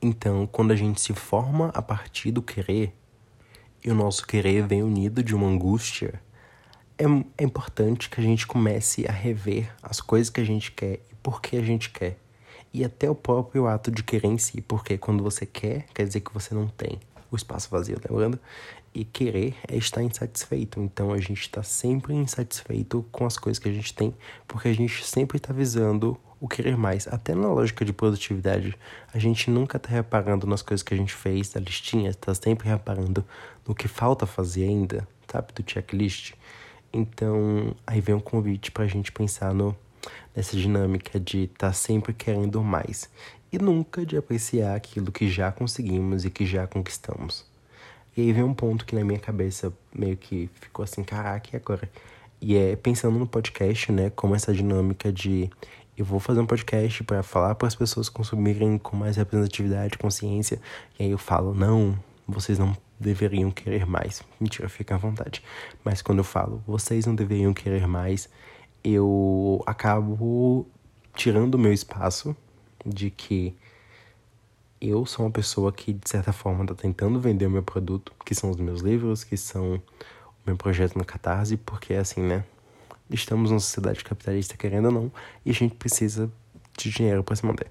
Então, 0.00 0.46
quando 0.46 0.70
a 0.70 0.76
gente 0.76 1.00
se 1.00 1.14
forma 1.14 1.70
a 1.74 1.82
partir 1.82 2.30
do 2.30 2.42
querer, 2.42 2.94
e 3.82 3.90
o 3.90 3.94
nosso 3.94 4.26
querer 4.26 4.66
vem 4.66 4.82
unido 4.82 5.22
de 5.22 5.34
uma 5.34 5.48
angústia, 5.48 6.20
é, 6.96 7.04
é 7.38 7.44
importante 7.44 8.08
que 8.08 8.20
a 8.20 8.22
gente 8.24 8.46
comece 8.46 9.04
a 9.08 9.12
rever 9.12 9.74
as 9.82 10.00
coisas 10.00 10.30
que 10.30 10.40
a 10.40 10.44
gente 10.44 10.70
quer 10.70 11.00
e 11.10 11.14
por 11.22 11.40
que 11.40 11.56
a 11.56 11.62
gente 11.62 11.90
quer. 11.90 12.18
E 12.74 12.84
até 12.84 13.08
o 13.08 13.14
próprio 13.14 13.68
ato 13.68 13.88
de 13.88 14.02
querer 14.02 14.26
em 14.26 14.36
si, 14.36 14.60
porque 14.60 14.98
quando 14.98 15.22
você 15.22 15.46
quer, 15.46 15.86
quer 15.94 16.04
dizer 16.04 16.18
que 16.18 16.34
você 16.34 16.52
não 16.52 16.66
tem 16.66 16.98
o 17.30 17.36
espaço 17.36 17.70
vazio, 17.70 18.00
lembrando? 18.10 18.36
E 18.92 19.04
querer 19.04 19.54
é 19.68 19.76
estar 19.76 20.02
insatisfeito. 20.02 20.80
Então 20.80 21.12
a 21.12 21.18
gente 21.18 21.42
está 21.42 21.62
sempre 21.62 22.14
insatisfeito 22.14 23.06
com 23.12 23.26
as 23.26 23.38
coisas 23.38 23.60
que 23.60 23.68
a 23.68 23.72
gente 23.72 23.94
tem, 23.94 24.12
porque 24.48 24.66
a 24.66 24.72
gente 24.72 25.06
sempre 25.06 25.36
está 25.36 25.52
visando 25.52 26.18
o 26.40 26.48
querer 26.48 26.76
mais. 26.76 27.06
Até 27.06 27.32
na 27.32 27.46
lógica 27.46 27.84
de 27.84 27.92
produtividade, 27.92 28.76
a 29.12 29.20
gente 29.20 29.52
nunca 29.52 29.76
está 29.76 29.90
reparando 29.90 30.44
nas 30.44 30.60
coisas 30.60 30.82
que 30.82 30.94
a 30.94 30.96
gente 30.96 31.14
fez, 31.14 31.50
da 31.50 31.60
listinha, 31.60 32.10
está 32.10 32.34
sempre 32.34 32.68
reparando 32.68 33.24
no 33.64 33.72
que 33.72 33.86
falta 33.86 34.26
fazer 34.26 34.64
ainda, 34.64 35.06
sabe? 35.30 35.52
Do 35.54 35.62
checklist. 35.64 36.34
Então, 36.92 37.72
aí 37.86 38.00
vem 38.00 38.16
um 38.16 38.20
convite 38.20 38.72
para 38.72 38.82
a 38.82 38.88
gente 38.88 39.12
pensar 39.12 39.54
no, 39.54 39.76
nessa 40.34 40.56
dinâmica 40.56 41.18
de 41.18 41.44
estar 41.44 41.68
tá 41.68 41.72
sempre 41.72 42.12
querendo 42.12 42.62
mais 42.62 43.08
e 43.52 43.58
nunca 43.58 44.04
de 44.04 44.16
apreciar 44.16 44.74
aquilo 44.74 45.12
que 45.12 45.28
já 45.28 45.52
conseguimos 45.52 46.24
e 46.24 46.30
que 46.30 46.44
já 46.44 46.66
conquistamos. 46.66 47.44
E 48.16 48.22
aí 48.22 48.32
vem 48.32 48.42
um 48.42 48.54
ponto 48.54 48.84
que 48.84 48.94
na 48.94 49.04
minha 49.04 49.18
cabeça 49.18 49.72
meio 49.94 50.16
que 50.16 50.48
ficou 50.60 50.82
assim, 50.82 51.02
caraca, 51.02 51.50
e 51.52 51.56
agora? 51.56 51.88
E 52.40 52.56
é 52.56 52.76
pensando 52.76 53.18
no 53.18 53.26
podcast, 53.26 53.90
né, 53.90 54.10
como 54.10 54.34
essa 54.34 54.52
dinâmica 54.52 55.12
de 55.12 55.50
eu 55.96 56.04
vou 56.04 56.18
fazer 56.18 56.40
um 56.40 56.46
podcast 56.46 57.04
para 57.04 57.22
falar 57.22 57.54
para 57.54 57.68
as 57.68 57.74
pessoas 57.74 58.08
consumirem 58.08 58.76
com 58.78 58.96
mais 58.96 59.16
representatividade, 59.16 59.96
consciência. 59.96 60.60
E 60.98 61.04
aí 61.04 61.10
eu 61.10 61.18
falo, 61.18 61.54
não, 61.54 61.96
vocês 62.26 62.58
não 62.58 62.76
deveriam 62.98 63.50
querer 63.50 63.86
mais. 63.86 64.22
Mentira, 64.40 64.68
fica 64.68 64.96
à 64.96 64.98
vontade. 64.98 65.42
Mas 65.84 66.02
quando 66.02 66.18
eu 66.18 66.24
falo 66.24 66.62
vocês 66.66 67.06
não 67.06 67.14
deveriam 67.14 67.54
querer 67.54 67.86
mais, 67.86 68.28
eu 68.84 69.62
acabo 69.66 70.66
tirando 71.16 71.54
o 71.54 71.58
meu 71.58 71.72
espaço 71.72 72.36
de 72.84 73.10
que 73.10 73.56
eu 74.80 75.06
sou 75.06 75.24
uma 75.24 75.32
pessoa 75.32 75.72
que, 75.72 75.94
de 75.94 76.08
certa 76.08 76.32
forma, 76.32 76.62
está 76.62 76.74
tentando 76.74 77.18
vender 77.18 77.46
o 77.46 77.50
meu 77.50 77.62
produto, 77.62 78.12
que 78.24 78.34
são 78.34 78.50
os 78.50 78.58
meus 78.58 78.82
livros, 78.82 79.24
que 79.24 79.36
são 79.36 79.76
o 79.76 79.80
meu 80.46 80.56
projeto 80.56 80.96
no 80.98 81.04
Catarse, 81.04 81.56
porque, 81.56 81.94
assim, 81.94 82.20
né? 82.20 82.44
Estamos 83.08 83.50
numa 83.50 83.60
sociedade 83.60 84.04
capitalista, 84.04 84.56
querendo 84.56 84.86
ou 84.86 84.92
não, 84.92 85.12
e 85.44 85.50
a 85.50 85.54
gente 85.54 85.74
precisa 85.74 86.30
de 86.76 86.90
dinheiro 86.90 87.24
para 87.24 87.36
se 87.36 87.46
manter. 87.46 87.70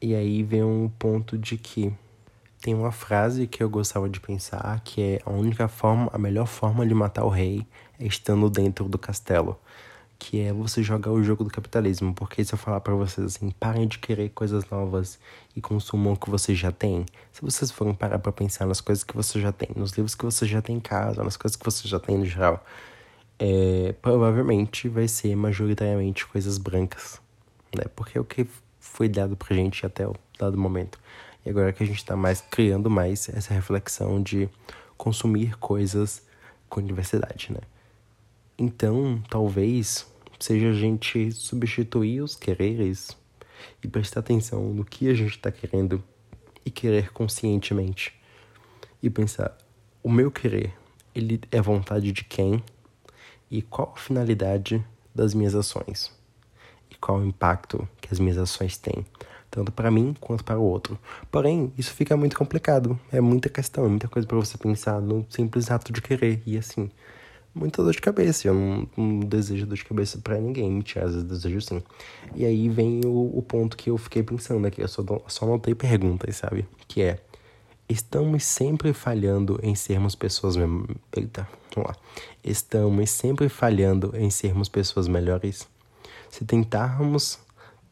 E 0.00 0.14
aí 0.14 0.42
vem 0.44 0.62
um 0.62 0.88
ponto 0.88 1.36
de 1.36 1.56
que 1.56 1.92
tem 2.60 2.74
uma 2.74 2.92
frase 2.92 3.46
que 3.46 3.62
eu 3.62 3.68
gostava 3.68 4.08
de 4.08 4.20
pensar 4.20 4.80
que 4.84 5.02
é 5.02 5.20
a 5.24 5.30
única 5.30 5.66
forma, 5.68 6.10
a 6.12 6.18
melhor 6.18 6.46
forma 6.46 6.86
de 6.86 6.94
matar 6.94 7.24
o 7.24 7.28
rei 7.28 7.66
é 7.98 8.06
estando 8.06 8.48
dentro 8.50 8.88
do 8.88 8.98
castelo 8.98 9.58
que 10.18 10.40
é 10.40 10.52
você 10.52 10.82
jogar 10.82 11.10
o 11.12 11.22
jogo 11.22 11.44
do 11.44 11.50
capitalismo. 11.50 12.14
Porque 12.14 12.44
se 12.44 12.54
eu 12.54 12.58
falar 12.58 12.80
para 12.80 12.94
vocês 12.94 13.36
assim, 13.36 13.50
parem 13.50 13.86
de 13.86 13.98
querer 13.98 14.30
coisas 14.30 14.68
novas 14.70 15.18
e 15.54 15.60
consumam 15.60 16.14
o 16.14 16.16
que 16.16 16.30
você 16.30 16.54
já 16.54 16.72
tem, 16.72 17.04
se 17.32 17.42
vocês 17.42 17.70
forem 17.70 17.94
parar 17.94 18.18
para 18.18 18.32
pensar 18.32 18.66
nas 18.66 18.80
coisas 18.80 19.04
que 19.04 19.14
você 19.14 19.40
já 19.40 19.52
tem, 19.52 19.68
nos 19.76 19.92
livros 19.92 20.14
que 20.14 20.24
você 20.24 20.46
já 20.46 20.62
tem 20.62 20.76
em 20.76 20.80
casa, 20.80 21.22
nas 21.22 21.36
coisas 21.36 21.56
que 21.56 21.64
você 21.64 21.86
já 21.86 21.98
tem 22.00 22.18
no 22.18 22.26
geral, 22.26 22.64
é, 23.38 23.94
provavelmente 24.00 24.88
vai 24.88 25.08
ser 25.08 25.36
majoritariamente 25.36 26.26
coisas 26.26 26.58
brancas, 26.58 27.20
né? 27.74 27.84
Porque 27.94 28.16
é 28.16 28.20
o 28.20 28.24
que 28.24 28.46
foi 28.80 29.08
dado 29.08 29.36
pra 29.36 29.54
gente 29.54 29.84
até 29.84 30.06
o 30.06 30.14
dado 30.38 30.56
momento. 30.56 30.98
E 31.44 31.50
agora 31.50 31.72
que 31.72 31.82
a 31.82 31.86
gente 31.86 32.04
tá 32.04 32.16
mais 32.16 32.40
criando 32.40 32.90
mais 32.90 33.28
essa 33.28 33.52
reflexão 33.52 34.22
de 34.22 34.48
consumir 34.96 35.56
coisas 35.58 36.22
com 36.68 36.82
diversidade, 36.82 37.52
né? 37.52 37.60
Então, 38.58 39.22
talvez 39.28 40.06
seja 40.38 40.70
a 40.70 40.72
gente 40.72 41.30
substituir 41.32 42.22
os 42.22 42.34
quereres 42.34 43.16
e 43.82 43.88
prestar 43.88 44.20
atenção 44.20 44.72
no 44.72 44.84
que 44.84 45.08
a 45.08 45.14
gente 45.14 45.36
está 45.36 45.50
querendo 45.50 46.02
e 46.64 46.70
querer 46.70 47.12
conscientemente. 47.12 48.14
E 49.02 49.10
pensar, 49.10 49.56
o 50.02 50.10
meu 50.10 50.30
querer, 50.30 50.72
ele 51.14 51.40
é 51.50 51.60
vontade 51.60 52.12
de 52.12 52.24
quem? 52.24 52.62
E 53.50 53.60
qual 53.60 53.92
a 53.94 53.98
finalidade 53.98 54.84
das 55.14 55.34
minhas 55.34 55.54
ações? 55.54 56.10
E 56.90 56.94
qual 56.94 57.18
o 57.18 57.26
impacto 57.26 57.86
que 58.00 58.08
as 58.10 58.18
minhas 58.18 58.38
ações 58.38 58.78
têm? 58.78 59.04
Tanto 59.50 59.70
para 59.70 59.90
mim 59.90 60.14
quanto 60.18 60.42
para 60.44 60.58
o 60.58 60.62
outro. 60.62 60.98
Porém, 61.30 61.72
isso 61.76 61.92
fica 61.92 62.16
muito 62.16 62.36
complicado. 62.36 62.98
É 63.12 63.20
muita 63.20 63.48
questão, 63.48 63.84
é 63.84 63.88
muita 63.88 64.08
coisa 64.08 64.26
para 64.26 64.36
você 64.36 64.58
pensar 64.58 65.00
no 65.00 65.26
simples 65.28 65.70
ato 65.70 65.92
de 65.92 66.02
querer. 66.02 66.42
E 66.44 66.58
assim, 66.58 66.90
muita 67.56 67.82
dor 67.82 67.92
de 67.92 68.00
cabeça. 68.00 68.46
Eu 68.46 68.54
não, 68.54 68.88
não 68.96 69.20
desejo 69.20 69.66
dor 69.66 69.76
de 69.76 69.84
cabeça 69.84 70.18
para 70.18 70.38
ninguém. 70.38 70.70
Mentira, 70.70 71.06
às 71.06 71.12
vezes 71.12 71.28
desejo 71.28 71.60
sim. 71.60 71.82
E 72.34 72.44
aí 72.44 72.68
vem 72.68 73.00
o, 73.04 73.38
o 73.38 73.42
ponto 73.42 73.76
que 73.76 73.90
eu 73.90 73.96
fiquei 73.96 74.22
pensando 74.22 74.66
aqui. 74.66 74.82
Eu 74.82 74.88
só, 74.88 75.02
só 75.26 75.46
anotei 75.46 75.74
perguntas, 75.74 76.36
sabe? 76.36 76.68
Que 76.86 77.02
é: 77.02 77.20
estamos 77.88 78.44
sempre 78.44 78.92
falhando 78.92 79.58
em 79.62 79.74
sermos 79.74 80.14
pessoas. 80.14 80.56
Eita, 81.16 81.48
vamos 81.74 81.90
lá. 81.90 81.96
Estamos 82.44 83.10
sempre 83.10 83.48
falhando 83.48 84.12
em 84.14 84.30
sermos 84.30 84.68
pessoas 84.68 85.08
melhores? 85.08 85.66
Se 86.28 86.44
tentarmos 86.44 87.38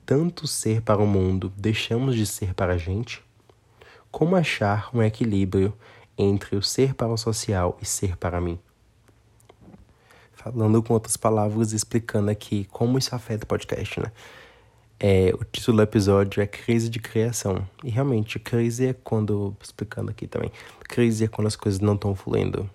tanto 0.05 0.46
ser 0.46 0.83
para 0.83 1.03
o 1.03 1.07
mundo, 1.07 1.50
deixamos 1.57 2.14
de 2.14 2.27
ser 2.27 2.53
para 2.53 2.74
a 2.74 2.79
gente? 2.79 3.22
Como 4.11 4.37
achar 4.37 4.90
um 4.94 5.03
equilíbrio 5.03 5.72
entre 6.16 6.55
o 6.55 6.62
ser 6.62 6.94
para 6.94 7.09
o 7.09 7.16
social 7.16 7.79
e 7.81 7.87
ser 7.87 8.16
para 8.16 8.40
mim? 8.40 8.59
Falando 10.45 10.83
com 10.83 10.93
outras 10.93 11.17
palavras, 11.17 11.73
explicando 11.73 12.31
aqui 12.31 12.67
como 12.71 12.99
isso 12.99 13.15
afeta 13.15 13.45
o 13.45 13.47
podcast, 13.47 13.99
né? 13.99 14.13
É, 15.01 15.33
o 15.35 15.45
título 15.45 15.79
do 15.79 15.83
episódio 15.83 16.43
é 16.43 16.47
Crise 16.47 16.89
de 16.89 16.99
Criação. 16.99 17.67
E 17.83 17.91
realmente, 17.91 18.39
crise 18.39 18.87
é 18.87 18.93
quando, 18.93 19.57
explicando 19.61 20.11
aqui 20.11 20.27
também, 20.27 20.53
crise 20.83 21.25
é 21.25 21.29
quando 21.29 21.47
as 21.47 21.57
coisas 21.57 21.81
não 21.81 21.95
estão 21.95 22.15
fluindo. 22.15 22.69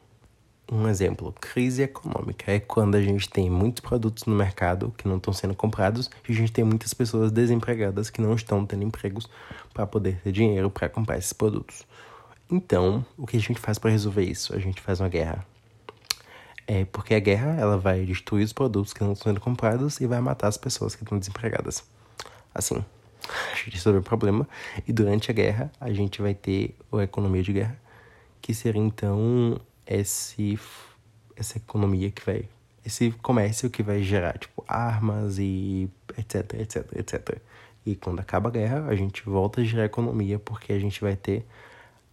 Um 0.72 0.88
exemplo, 0.88 1.34
crise 1.40 1.84
econômica 1.84 2.52
é 2.52 2.60
quando 2.60 2.96
a 2.96 3.02
gente 3.02 3.28
tem 3.30 3.50
muitos 3.50 3.82
produtos 3.82 4.26
no 4.26 4.36
mercado 4.36 4.94
que 4.98 5.08
não 5.08 5.18
estão 5.18 5.34
sendo 5.34 5.56
comprados 5.56 6.10
e 6.28 6.32
a 6.32 6.36
gente 6.36 6.52
tem 6.52 6.64
muitas 6.64 6.94
pessoas 6.94 7.32
desempregadas 7.32 8.10
que 8.12 8.22
não 8.22 8.36
estão 8.36 8.64
tendo 8.66 8.84
empregos 8.84 9.28
para 9.74 9.88
poder 9.88 10.20
ter 10.22 10.32
dinheiro 10.32 10.70
para 10.70 10.90
comprar 10.90 11.18
esses 11.18 11.34
produtos. 11.34 11.88
Então, 12.52 13.06
o 13.18 13.26
que 13.26 13.38
a 13.38 13.40
gente 13.40 13.60
faz 13.60 13.80
para 13.80 13.90
resolver 13.90 14.24
isso? 14.24 14.56
A 14.56 14.60
gente 14.60 14.82
faz 14.82 15.00
uma 15.00 15.10
guerra. 15.10 15.44
É 16.72 16.86
porque 16.86 17.16
a 17.16 17.20
guerra 17.20 17.60
ela 17.60 17.80
vai 17.80 18.06
destruir 18.06 18.46
os 18.46 18.54
produtos 18.54 18.94
que 18.94 19.04
não 19.04 19.14
estão 19.14 19.32
sendo 19.32 19.42
comprados 19.42 20.00
e 20.00 20.06
vai 20.06 20.22
matar 20.22 20.50
as 20.50 20.56
pessoas 20.56 20.96
que 20.96 21.02
estão 21.02 21.18
desempregadas. 21.18 21.84
Assim, 22.54 22.86
a 23.28 23.56
gente 23.56 23.72
resolveu 23.72 24.02
o 24.02 24.04
problema 24.04 24.48
e 24.88 24.94
durante 24.94 25.32
a 25.32 25.34
guerra 25.34 25.72
a 25.82 25.92
gente 25.92 26.22
vai 26.22 26.36
ter 26.36 26.76
a 26.94 27.02
economia 27.02 27.42
de 27.42 27.54
guerra, 27.54 27.76
que 28.40 28.54
seria 28.54 28.80
então 28.80 29.60
esse, 29.84 30.60
essa 31.36 31.58
economia 31.58 32.12
que 32.12 32.24
vai. 32.24 32.48
Esse 32.86 33.10
comércio 33.14 33.68
que 33.72 33.82
vai 33.82 34.04
gerar, 34.04 34.38
tipo, 34.38 34.64
armas 34.68 35.40
e 35.40 35.90
etc, 36.20 36.54
etc, 36.54 36.86
etc. 36.98 37.38
E 37.84 37.96
quando 37.96 38.20
acaba 38.20 38.50
a 38.50 38.52
guerra, 38.52 38.86
a 38.88 38.96
gente 38.96 39.24
volta 39.24 39.62
a 39.62 39.64
gerar 39.64 39.86
economia 39.86 40.38
porque 40.38 40.72
a 40.72 40.80
gente 40.80 41.02
vai 41.02 41.16
ter 41.16 41.44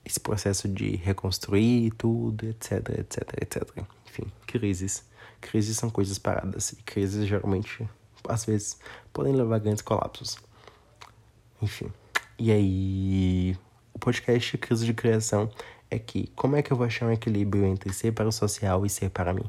esse 0.02 0.18
processo 0.18 0.66
de 0.66 0.96
reconstruir 0.96 1.90
tudo, 1.90 2.46
etc, 2.46 2.88
etc, 2.98 3.34
etc 3.42 3.95
enfim, 4.16 4.30
crises. 4.46 5.04
Crises 5.40 5.76
são 5.76 5.90
coisas 5.90 6.18
paradas 6.18 6.72
e 6.72 6.76
crises 6.76 7.26
geralmente, 7.26 7.88
às 8.28 8.44
vezes, 8.44 8.78
podem 9.12 9.34
levar 9.34 9.56
a 9.56 9.58
grandes 9.58 9.82
colapsos. 9.82 10.38
Enfim. 11.60 11.92
E 12.38 12.50
aí, 12.50 13.56
o 13.92 13.98
podcast 13.98 14.56
Crise 14.58 14.86
de 14.86 14.94
Criação 14.94 15.50
é 15.90 15.98
que 15.98 16.28
como 16.34 16.56
é 16.56 16.62
que 16.62 16.72
eu 16.72 16.76
vou 16.76 16.86
achar 16.86 17.06
um 17.06 17.12
equilíbrio 17.12 17.64
entre 17.64 17.92
ser 17.92 18.12
para 18.12 18.28
o 18.28 18.32
social 18.32 18.84
e 18.84 18.90
ser 18.90 19.10
para 19.10 19.32
mim? 19.32 19.48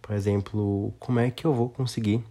Por 0.00 0.14
exemplo, 0.14 0.94
como 0.98 1.18
é 1.18 1.30
que 1.30 1.44
eu 1.44 1.52
vou 1.52 1.68
conseguir 1.68 2.22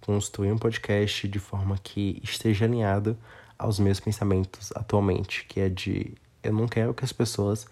construir 0.00 0.50
um 0.50 0.58
podcast 0.58 1.28
de 1.28 1.38
forma 1.38 1.76
que 1.78 2.20
esteja 2.22 2.64
alinhado 2.64 3.18
aos 3.58 3.78
meus 3.78 4.00
pensamentos 4.00 4.72
atualmente, 4.74 5.44
que 5.46 5.60
é 5.60 5.68
de 5.68 6.14
eu 6.42 6.52
não 6.52 6.66
quero 6.66 6.94
que 6.94 7.04
as 7.04 7.12
pessoas 7.12 7.66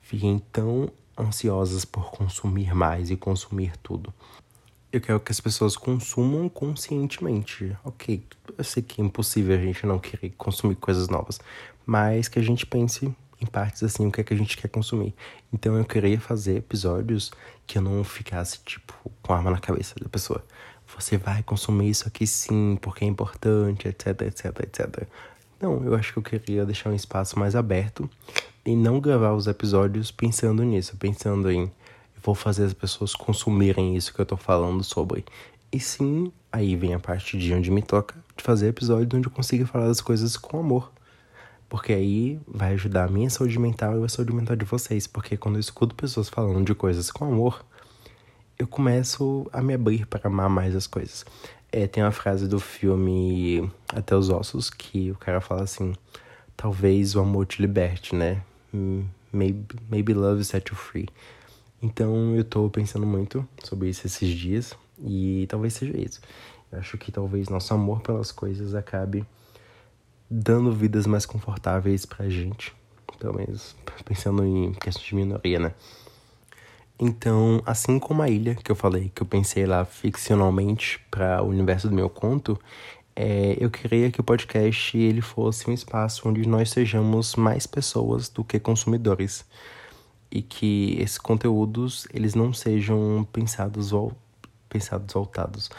fiquem 0.00 0.38
tão 0.50 0.90
ansiosas 1.18 1.84
por 1.84 2.10
consumir 2.10 2.74
mais 2.74 3.10
e 3.10 3.16
consumir 3.16 3.76
tudo. 3.78 4.12
Eu 4.92 5.00
quero 5.00 5.20
que 5.20 5.32
as 5.32 5.40
pessoas 5.40 5.76
consumam 5.76 6.48
conscientemente. 6.48 7.76
Ok, 7.84 8.22
eu 8.56 8.64
sei 8.64 8.82
que 8.82 9.00
é 9.00 9.04
impossível 9.04 9.56
a 9.56 9.60
gente 9.60 9.84
não 9.86 9.98
querer 9.98 10.30
consumir 10.30 10.76
coisas 10.76 11.08
novas, 11.08 11.40
mas 11.84 12.28
que 12.28 12.38
a 12.38 12.42
gente 12.42 12.64
pense 12.64 13.14
em 13.40 13.46
partes 13.46 13.82
assim, 13.82 14.06
o 14.06 14.12
que 14.12 14.20
é 14.20 14.24
que 14.24 14.32
a 14.32 14.36
gente 14.36 14.56
quer 14.56 14.68
consumir. 14.68 15.14
Então 15.52 15.76
eu 15.76 15.84
queria 15.84 16.18
fazer 16.20 16.56
episódios 16.56 17.30
que 17.66 17.78
eu 17.78 17.82
não 17.82 18.02
ficasse, 18.04 18.58
tipo, 18.64 18.94
com 19.22 19.32
a 19.32 19.36
arma 19.36 19.50
na 19.50 19.58
cabeça 19.58 19.94
da 20.00 20.08
pessoa. 20.08 20.44
Você 20.96 21.18
vai 21.18 21.42
consumir 21.42 21.90
isso 21.90 22.06
aqui 22.06 22.26
sim, 22.26 22.78
porque 22.80 23.04
é 23.04 23.08
importante, 23.08 23.88
etc, 23.88 24.22
etc, 24.22 24.44
etc. 24.60 25.08
Não, 25.60 25.84
eu 25.84 25.94
acho 25.94 26.12
que 26.12 26.18
eu 26.18 26.22
queria 26.22 26.64
deixar 26.64 26.90
um 26.90 26.94
espaço 26.94 27.38
mais 27.38 27.56
aberto 27.56 28.08
e 28.66 28.74
não 28.74 29.00
gravar 29.00 29.32
os 29.32 29.46
episódios 29.46 30.10
pensando 30.10 30.64
nisso, 30.64 30.96
pensando 30.96 31.50
em 31.50 31.70
vou 32.20 32.34
fazer 32.34 32.64
as 32.64 32.74
pessoas 32.74 33.14
consumirem 33.14 33.96
isso 33.96 34.12
que 34.12 34.20
eu 34.20 34.26
tô 34.26 34.36
falando 34.36 34.82
sobre. 34.82 35.24
E 35.70 35.78
sim, 35.78 36.32
aí 36.50 36.74
vem 36.74 36.92
a 36.92 36.98
parte 36.98 37.38
de 37.38 37.54
onde 37.54 37.70
me 37.70 37.80
toca 37.80 38.16
de 38.36 38.42
fazer 38.42 38.68
episódios 38.68 39.14
onde 39.14 39.28
eu 39.28 39.30
consiga 39.32 39.64
falar 39.64 39.86
das 39.86 40.00
coisas 40.00 40.36
com 40.36 40.58
amor. 40.58 40.90
Porque 41.68 41.92
aí 41.92 42.40
vai 42.46 42.72
ajudar 42.72 43.04
a 43.04 43.08
minha 43.08 43.30
saúde 43.30 43.58
mental 43.58 44.00
e 44.00 44.04
a 44.04 44.08
saúde 44.08 44.32
mental 44.34 44.56
de 44.56 44.64
vocês. 44.64 45.06
Porque 45.06 45.36
quando 45.36 45.54
eu 45.54 45.60
escuto 45.60 45.94
pessoas 45.94 46.28
falando 46.28 46.64
de 46.64 46.74
coisas 46.74 47.10
com 47.12 47.24
amor, 47.24 47.64
eu 48.58 48.66
começo 48.66 49.48
a 49.52 49.62
me 49.62 49.74
abrir 49.74 50.06
para 50.06 50.28
amar 50.28 50.50
mais 50.50 50.74
as 50.74 50.88
coisas. 50.88 51.24
É, 51.70 51.86
tem 51.86 52.02
uma 52.02 52.12
frase 52.12 52.48
do 52.48 52.58
filme 52.58 53.70
Até 53.92 54.16
os 54.16 54.30
Ossos 54.30 54.70
que 54.70 55.12
o 55.12 55.16
cara 55.16 55.40
fala 55.40 55.62
assim: 55.62 55.94
talvez 56.56 57.14
o 57.14 57.20
amor 57.20 57.46
te 57.46 57.62
liberte, 57.62 58.14
né? 58.14 58.42
Maybe, 59.32 59.76
maybe 59.90 60.14
love 60.14 60.42
set 60.44 60.70
you 60.70 60.76
free. 60.76 61.08
Então 61.82 62.34
eu 62.34 62.44
tô 62.44 62.70
pensando 62.70 63.06
muito 63.06 63.46
sobre 63.62 63.88
isso 63.88 64.06
esses 64.06 64.28
dias 64.30 64.74
e 64.98 65.46
talvez 65.48 65.74
seja 65.74 65.96
isso. 65.96 66.20
Eu 66.70 66.78
acho 66.78 66.96
que 66.98 67.12
talvez 67.12 67.48
nosso 67.48 67.72
amor 67.74 68.00
pelas 68.00 68.32
coisas 68.32 68.74
acabe 68.74 69.24
dando 70.30 70.72
vidas 70.72 71.06
mais 71.06 71.24
confortáveis 71.26 72.04
pra 72.04 72.28
gente. 72.28 72.74
Pelo 73.18 73.36
menos 73.36 73.76
pensando 74.04 74.44
em 74.44 74.72
questão 74.72 75.02
de 75.02 75.14
minoria, 75.14 75.58
né? 75.58 75.74
Então, 76.98 77.62
assim 77.66 77.98
como 77.98 78.22
a 78.22 78.28
ilha 78.28 78.54
que 78.54 78.72
eu 78.72 78.76
falei, 78.76 79.12
que 79.14 79.22
eu 79.22 79.26
pensei 79.26 79.66
lá 79.66 79.84
ficcionalmente 79.84 80.98
para 81.10 81.42
o 81.42 81.48
universo 81.48 81.88
do 81.90 81.94
meu 81.94 82.08
conto, 82.08 82.58
é, 83.16 83.56
eu 83.58 83.70
queria 83.70 84.10
que 84.10 84.20
o 84.20 84.24
podcast 84.24 84.96
ele 84.96 85.22
fosse 85.22 85.68
um 85.68 85.72
espaço 85.72 86.28
onde 86.28 86.46
nós 86.46 86.70
sejamos 86.70 87.34
mais 87.34 87.66
pessoas 87.66 88.28
do 88.28 88.44
que 88.44 88.60
consumidores. 88.60 89.44
e 90.30 90.42
que 90.42 90.96
esses 91.00 91.18
conteúdos 91.18 92.06
eles 92.12 92.34
não 92.34 92.52
sejam 92.52 93.26
pensados 93.32 93.92
ou 93.92 94.12
pensados 94.68 95.14
voltados 95.14 95.70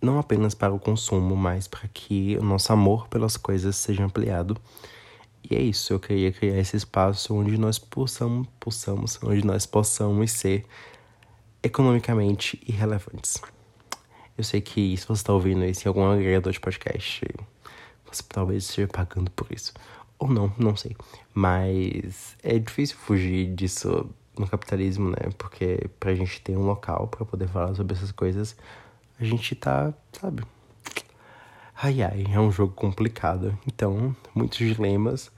não 0.00 0.18
apenas 0.18 0.54
para 0.54 0.72
o 0.72 0.78
consumo, 0.78 1.36
mas 1.36 1.66
para 1.66 1.88
que 1.88 2.36
o 2.38 2.42
nosso 2.42 2.72
amor 2.72 3.08
pelas 3.08 3.36
coisas 3.36 3.76
seja 3.76 4.04
ampliado. 4.04 4.56
E 5.50 5.56
é 5.56 5.60
isso, 5.60 5.92
eu 5.92 6.00
queria 6.00 6.32
criar 6.32 6.58
esse 6.58 6.76
espaço 6.76 7.34
onde 7.34 7.56
nós 7.58 7.78
possamos, 7.78 8.46
possamos, 8.60 9.18
onde 9.22 9.44
nós 9.44 9.66
possamos 9.66 10.30
ser 10.32 10.64
economicamente 11.62 12.60
irrelevantes. 12.66 13.40
Eu 14.38 14.44
sei 14.44 14.60
que 14.60 14.96
se 14.96 15.04
você 15.04 15.20
está 15.20 15.32
ouvindo 15.32 15.64
isso 15.64 15.84
em 15.84 15.88
algum 15.88 16.08
agregador 16.08 16.52
de 16.52 16.60
podcast, 16.60 17.26
você 18.06 18.22
talvez 18.28 18.62
esteja 18.62 18.86
pagando 18.86 19.32
por 19.32 19.48
isso. 19.50 19.74
Ou 20.16 20.28
não, 20.28 20.54
não 20.56 20.76
sei. 20.76 20.96
Mas 21.34 22.36
é 22.40 22.56
difícil 22.56 22.96
fugir 22.96 23.52
disso 23.52 24.08
no 24.38 24.46
capitalismo, 24.46 25.10
né? 25.10 25.30
Porque 25.36 25.90
pra 25.98 26.14
gente 26.14 26.40
ter 26.40 26.56
um 26.56 26.64
local 26.64 27.08
para 27.08 27.24
poder 27.24 27.48
falar 27.48 27.74
sobre 27.74 27.96
essas 27.96 28.12
coisas, 28.12 28.56
a 29.18 29.24
gente 29.24 29.56
tá, 29.56 29.92
sabe? 30.12 30.44
Ai 31.74 32.00
ai, 32.02 32.24
é 32.32 32.38
um 32.38 32.52
jogo 32.52 32.72
complicado. 32.74 33.58
Então, 33.66 34.14
muitos 34.32 34.58
dilemas. 34.58 35.32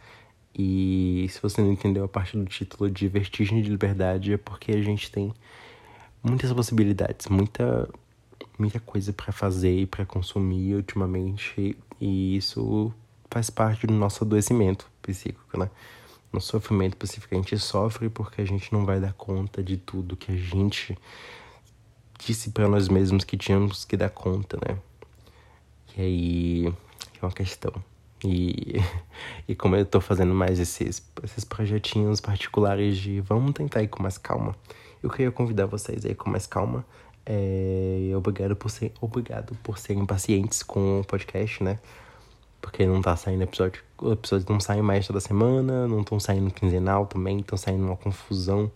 E 0.54 1.26
se 1.30 1.40
você 1.40 1.62
não 1.62 1.72
entendeu 1.72 2.04
a 2.04 2.08
parte 2.08 2.36
do 2.36 2.44
título 2.44 2.90
de 2.90 3.08
Vertigem 3.08 3.62
de 3.62 3.70
Liberdade, 3.70 4.34
é 4.34 4.36
porque 4.36 4.72
a 4.72 4.82
gente 4.82 5.10
tem 5.10 5.32
muitas 6.22 6.52
possibilidades, 6.52 7.28
muita 7.28 7.88
muita 8.59 8.81
coisa 8.81 9.12
para 9.12 9.33
fazer 9.33 9.81
e 9.81 9.87
para 9.87 10.05
consumir 10.05 10.74
ultimamente, 10.74 11.76
e 12.00 12.37
isso 12.37 12.92
faz 13.31 13.48
parte 13.48 13.87
do 13.87 13.92
nosso 13.92 14.24
adoecimento 14.24 14.90
psíquico, 15.03 15.59
né? 15.59 15.70
No 16.33 16.40
sofrimento 16.40 16.96
psíquico 16.96 17.35
a 17.35 17.38
gente 17.38 17.59
sofre 17.59 18.09
porque 18.09 18.40
a 18.40 18.44
gente 18.44 18.72
não 18.72 18.85
vai 18.85 19.00
dar 19.00 19.12
conta 19.12 19.62
de 19.62 19.76
tudo 19.76 20.16
que 20.16 20.31
a 20.31 20.37
gente 20.37 20.96
disse 22.18 22.50
para 22.50 22.68
nós 22.68 22.88
mesmos 22.88 23.24
que 23.24 23.37
tínhamos 23.37 23.85
que 23.85 23.96
dar 23.96 24.11
conta, 24.11 24.57
né? 24.57 24.79
E 25.96 26.00
aí 26.00 26.66
é 27.20 27.24
uma 27.24 27.33
questão. 27.33 27.72
E, 28.24 28.76
e 29.48 29.55
como 29.55 29.76
eu 29.76 29.85
tô 29.85 30.00
fazendo 30.00 30.35
mais 30.35 30.59
esses, 30.61 31.03
esses 31.22 31.44
projetinhos 31.44 32.20
particulares 32.20 32.98
de 32.98 33.20
vamos 33.20 33.53
tentar 33.53 33.83
ir 33.83 33.88
com 33.88 34.03
mais 34.03 34.18
calma, 34.18 34.55
eu 35.03 35.11
queria 35.11 35.33
convidar 35.33 35.66
vocês 35.66 36.05
a 36.05 36.11
ir 36.11 36.14
com 36.14 36.31
mais 36.31 36.46
calma. 36.46 36.85
É, 37.26 38.12
obrigado 38.16 38.56
por 38.56 38.70
ser 38.70 38.92
obrigado 39.00 39.54
por 39.62 39.78
serem 39.78 40.06
pacientes 40.06 40.62
com 40.62 41.00
o 41.00 41.04
podcast, 41.04 41.62
né? 41.62 41.78
Porque 42.61 42.85
não 42.87 43.00
tá 43.00 43.16
saindo 43.16 43.42
episódio. 43.42 43.83
Os 43.98 44.12
episódios 44.12 44.48
não 44.48 44.61
saem 44.61 44.83
mais 44.83 45.06
toda 45.06 45.20
semana, 45.20 45.87
não 45.87 46.00
estão 46.00 46.18
saindo 46.18 46.50
quinzenal 46.50 47.06
também, 47.06 47.40
estão 47.40 47.56
saindo 47.56 47.85
uma 47.85 47.96
confusão. 47.96 48.70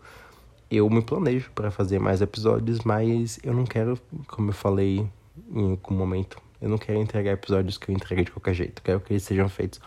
Eu 0.70 0.88
me 0.88 1.02
planejo 1.02 1.50
para 1.54 1.70
fazer 1.70 1.98
mais 1.98 2.20
episódios, 2.20 2.80
mas 2.80 3.38
eu 3.42 3.52
não 3.52 3.64
quero, 3.64 3.98
como 4.26 4.50
eu 4.50 4.54
falei 4.54 5.06
em 5.52 5.70
algum 5.72 5.94
momento, 5.94 6.38
eu 6.60 6.68
não 6.68 6.78
quero 6.78 6.98
entregar 6.98 7.32
episódios 7.32 7.76
que 7.76 7.90
eu 7.90 7.94
entreguei 7.94 8.24
de 8.24 8.30
qualquer 8.30 8.54
jeito. 8.54 8.82
Quero 8.82 9.00
que 9.00 9.12
eles 9.12 9.22
sejam 9.22 9.48
feitos 9.48 9.80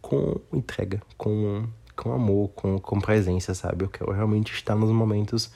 com 0.00 0.40
entrega, 0.52 1.00
com, 1.16 1.66
com 1.96 2.12
amor, 2.12 2.50
com, 2.50 2.78
com 2.78 3.00
presença, 3.00 3.54
sabe? 3.54 3.84
Eu 3.84 3.88
quero 3.88 4.10
realmente 4.12 4.52
estar 4.52 4.74
nos 4.74 4.90
momentos 4.90 5.50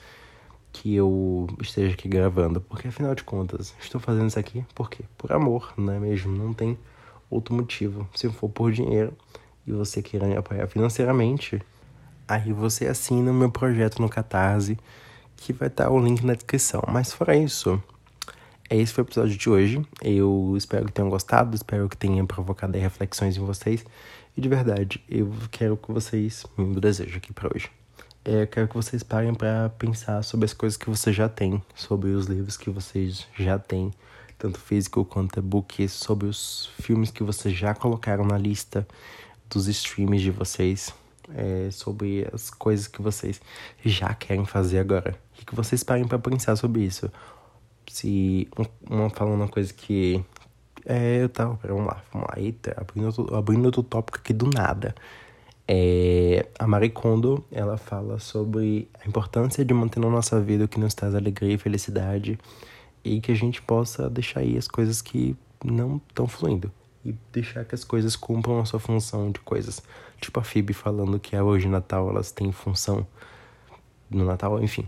que 0.75 0.93
eu 0.93 1.47
esteja 1.61 1.93
aqui 1.93 2.09
gravando. 2.09 2.59
Porque 2.59 2.89
afinal 2.89 3.15
de 3.15 3.23
contas, 3.23 3.73
estou 3.79 3.99
fazendo 4.01 4.27
isso 4.27 4.37
aqui 4.37 4.65
por 4.75 4.89
quê? 4.89 5.05
Por 5.17 5.31
amor, 5.31 5.73
não 5.77 5.93
é 5.93 5.99
mesmo? 5.99 6.35
Não 6.35 6.53
tem 6.53 6.77
outro 7.29 7.55
motivo. 7.55 8.07
Se 8.13 8.29
for 8.29 8.49
por 8.49 8.71
dinheiro 8.71 9.13
e 9.65 9.71
você 9.71 10.01
queira 10.01 10.27
me 10.27 10.35
apoiar 10.35 10.67
financeiramente, 10.67 11.61
aí 12.27 12.51
você 12.51 12.87
assina 12.87 13.31
o 13.31 13.33
meu 13.33 13.49
projeto 13.49 14.01
no 14.01 14.09
Catarse, 14.09 14.77
que 15.37 15.53
vai 15.53 15.69
estar 15.69 15.89
o 15.89 15.99
link 15.99 16.25
na 16.25 16.33
descrição. 16.33 16.83
Mas 16.89 17.13
fora 17.13 17.37
isso, 17.37 17.81
esse 18.69 18.91
foi 18.91 19.03
o 19.03 19.07
episódio 19.07 19.37
de 19.37 19.49
hoje. 19.49 19.87
Eu 20.03 20.55
espero 20.57 20.85
que 20.85 20.91
tenham 20.91 21.09
gostado, 21.09 21.55
espero 21.55 21.87
que 21.87 21.95
tenha 21.95 22.23
provocado 22.25 22.77
reflexões 22.77 23.37
em 23.37 23.41
vocês. 23.41 23.85
E 24.35 24.41
de 24.41 24.49
verdade, 24.49 25.01
eu 25.07 25.31
quero 25.49 25.77
que 25.77 25.89
vocês. 25.89 26.45
Meu 26.57 26.81
desejo 26.81 27.17
aqui 27.17 27.31
para 27.31 27.49
hoje. 27.55 27.84
É, 28.27 28.41
eu 28.41 28.47
quero 28.47 28.67
que 28.67 28.73
vocês 28.73 29.03
parem 29.03 29.35
para 29.35 29.69
pensar 29.69 30.23
sobre 30.23 30.45
as 30.45 30.53
coisas 30.53 30.75
que 30.75 30.89
vocês 30.89 31.15
já 31.15 31.29
têm, 31.29 31.61
sobre 31.75 32.09
os 32.09 32.25
livros 32.25 32.57
que 32.57 32.71
vocês 32.71 33.27
já 33.37 33.59
têm 33.59 33.93
tanto 34.35 34.59
físico 34.59 35.05
quanto 35.05 35.37
e-book, 35.37 35.87
sobre 35.87 36.27
os 36.27 36.71
filmes 36.81 37.11
que 37.11 37.21
vocês 37.21 37.55
já 37.55 37.75
colocaram 37.75 38.25
na 38.25 38.35
lista 38.35 38.87
dos 39.47 39.67
streams 39.67 40.23
de 40.23 40.31
vocês, 40.31 40.91
é, 41.35 41.69
sobre 41.69 42.27
as 42.33 42.49
coisas 42.49 42.87
que 42.87 42.99
vocês 42.99 43.39
já 43.85 44.11
querem 44.15 44.43
fazer 44.43 44.79
agora. 44.79 45.15
E 45.39 45.45
que 45.45 45.53
vocês 45.53 45.83
parem 45.83 46.07
para 46.07 46.17
pensar 46.17 46.55
sobre 46.55 46.81
isso. 46.81 47.11
Se 47.87 48.49
uma 48.89 49.11
falando 49.11 49.35
uma 49.35 49.47
coisa 49.47 49.71
que 49.71 50.25
é, 50.83 51.21
eu 51.21 51.29
tava, 51.29 51.59
vamos 51.63 51.85
lá, 51.85 52.03
vamos 52.11 52.27
lá, 52.27 52.41
eita, 52.41 52.75
abrindo 52.75 53.05
outro, 53.05 53.35
abrindo 53.35 53.65
outro 53.65 53.83
tópico 53.83 54.17
aqui 54.17 54.33
do 54.33 54.47
nada. 54.47 54.95
É, 55.67 56.47
a 56.59 56.67
Marie 56.67 56.89
Kondo, 56.89 57.43
ela 57.51 57.77
fala 57.77 58.19
sobre 58.19 58.87
a 59.03 59.07
importância 59.07 59.65
de 59.65 59.73
manter 59.73 59.99
na 59.99 60.09
nossa 60.09 60.39
vida 60.39 60.65
o 60.65 60.67
que 60.67 60.79
nos 60.79 60.93
traz 60.93 61.15
alegria 61.15 61.55
e 61.55 61.57
felicidade 61.57 62.39
e 63.03 63.19
que 63.19 63.31
a 63.31 63.35
gente 63.35 63.61
possa 63.61 64.09
deixar 64.09 64.41
aí 64.41 64.57
as 64.57 64.67
coisas 64.67 65.01
que 65.01 65.35
não 65.63 66.01
estão 66.09 66.27
fluindo 66.27 66.71
e 67.03 67.15
deixar 67.31 67.63
que 67.65 67.75
as 67.75 67.83
coisas 67.83 68.15
cumpram 68.15 68.59
a 68.59 68.65
sua 68.65 68.79
função 68.79 69.31
de 69.31 69.39
coisas. 69.39 69.81
Tipo 70.19 70.39
a 70.39 70.43
Phoebe 70.43 70.73
falando 70.73 71.19
que 71.19 71.37
hoje 71.37 71.67
Natal 71.67 72.09
elas 72.09 72.31
têm 72.31 72.51
função 72.51 73.05
no 74.09 74.25
Natal, 74.25 74.61
enfim. 74.63 74.87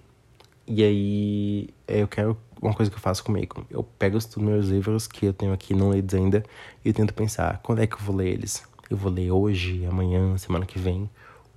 E 0.67 0.83
aí 0.83 1.69
eu 1.87 2.07
quero 2.07 2.37
uma 2.61 2.73
coisa 2.73 2.91
que 2.91 2.97
eu 2.97 3.01
faço 3.01 3.23
comigo. 3.23 3.65
Eu 3.69 3.83
pego 3.83 4.17
os 4.17 4.35
meus 4.35 4.67
livros 4.67 5.07
que 5.07 5.27
eu 5.27 5.33
tenho 5.33 5.53
aqui 5.53 5.73
não 5.73 5.93
lidos 5.93 6.15
ainda 6.15 6.43
e 6.83 6.89
eu 6.89 6.93
tento 6.93 7.13
pensar 7.13 7.59
quando 7.63 7.81
é 7.81 7.87
que 7.87 7.95
eu 7.95 7.99
vou 7.99 8.15
ler 8.15 8.29
eles. 8.29 8.63
Eu 8.89 8.97
vou 8.97 9.11
ler 9.11 9.31
hoje, 9.31 9.85
amanhã, 9.85 10.37
semana 10.37 10.65
que 10.65 10.79
vem, 10.79 11.09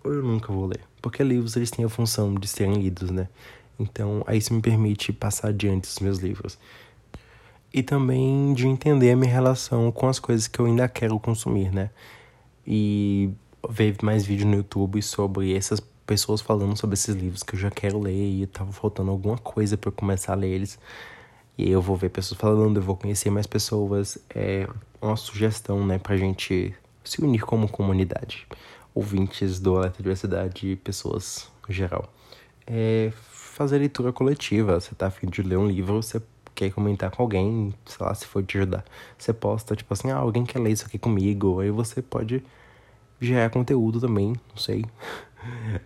ou 0.02 0.12
eu 0.12 0.22
nunca 0.22 0.52
vou 0.52 0.66
ler. 0.66 0.80
Porque 1.00 1.22
livros 1.22 1.56
eles 1.56 1.70
têm 1.70 1.84
a 1.84 1.88
função 1.88 2.34
de 2.34 2.48
serem 2.48 2.74
lidos, 2.74 3.10
né? 3.10 3.28
Então, 3.78 4.22
aí 4.26 4.38
isso 4.38 4.52
me 4.52 4.60
permite 4.60 5.12
passar 5.12 5.48
adiante 5.48 5.88
os 5.88 5.98
meus 6.00 6.18
livros. 6.18 6.58
E 7.72 7.82
também 7.82 8.52
de 8.52 8.66
entender 8.66 9.12
a 9.12 9.16
minha 9.16 9.32
relação 9.32 9.92
com 9.92 10.08
as 10.08 10.18
coisas 10.18 10.48
que 10.48 10.58
eu 10.58 10.66
ainda 10.66 10.88
quero 10.88 11.18
consumir, 11.18 11.72
né? 11.72 11.90
E 12.66 13.30
ver 13.68 13.96
mais 14.02 14.24
vídeos 14.24 14.48
no 14.48 14.56
YouTube 14.56 15.00
sobre 15.02 15.54
essas 15.54 15.80
pessoas 16.10 16.40
falando 16.40 16.76
sobre 16.76 16.94
esses 16.94 17.14
livros 17.14 17.44
que 17.44 17.54
eu 17.54 17.58
já 17.58 17.70
quero 17.70 18.00
ler 18.00 18.42
e 18.42 18.44
tava 18.46 18.72
faltando 18.72 19.12
alguma 19.12 19.38
coisa 19.38 19.76
para 19.76 19.92
começar 19.92 20.32
a 20.32 20.36
ler 20.36 20.48
eles. 20.48 20.78
E 21.56 21.64
aí 21.64 21.70
eu 21.70 21.80
vou 21.80 21.96
ver 21.96 22.08
pessoas 22.08 22.40
falando, 22.40 22.78
eu 22.78 22.82
vou 22.82 22.96
conhecer 22.96 23.30
mais 23.30 23.46
pessoas. 23.46 24.18
É 24.34 24.66
uma 25.00 25.14
sugestão, 25.14 25.86
né, 25.86 25.98
pra 25.98 26.16
gente 26.16 26.74
se 27.04 27.22
unir 27.22 27.42
como 27.42 27.68
comunidade. 27.68 28.46
Ouvintes 28.94 29.60
do 29.60 29.76
Alerta 29.76 30.02
Diversidade 30.02 30.76
pessoas 30.76 31.50
no 31.66 31.74
geral. 31.74 32.12
É 32.66 33.12
fazer 33.16 33.78
leitura 33.78 34.12
coletiva. 34.12 34.80
Você 34.80 34.94
tá 34.94 35.06
afim 35.06 35.28
de 35.28 35.42
ler 35.42 35.58
um 35.58 35.66
livro, 35.66 36.02
você 36.02 36.20
quer 36.54 36.70
comentar 36.70 37.10
com 37.10 37.22
alguém, 37.22 37.74
sei 37.86 38.06
lá, 38.06 38.14
se 38.14 38.26
for 38.26 38.42
te 38.42 38.58
ajudar. 38.58 38.84
Você 39.18 39.32
posta, 39.32 39.76
tipo 39.76 39.92
assim, 39.92 40.10
ah, 40.10 40.16
alguém 40.16 40.44
quer 40.44 40.58
ler 40.58 40.72
isso 40.72 40.86
aqui 40.86 40.98
comigo. 40.98 41.60
Aí 41.60 41.70
você 41.70 42.02
pode 42.02 42.42
gerar 43.20 43.50
conteúdo 43.50 44.00
também, 44.00 44.34
não 44.48 44.56
sei. 44.56 44.84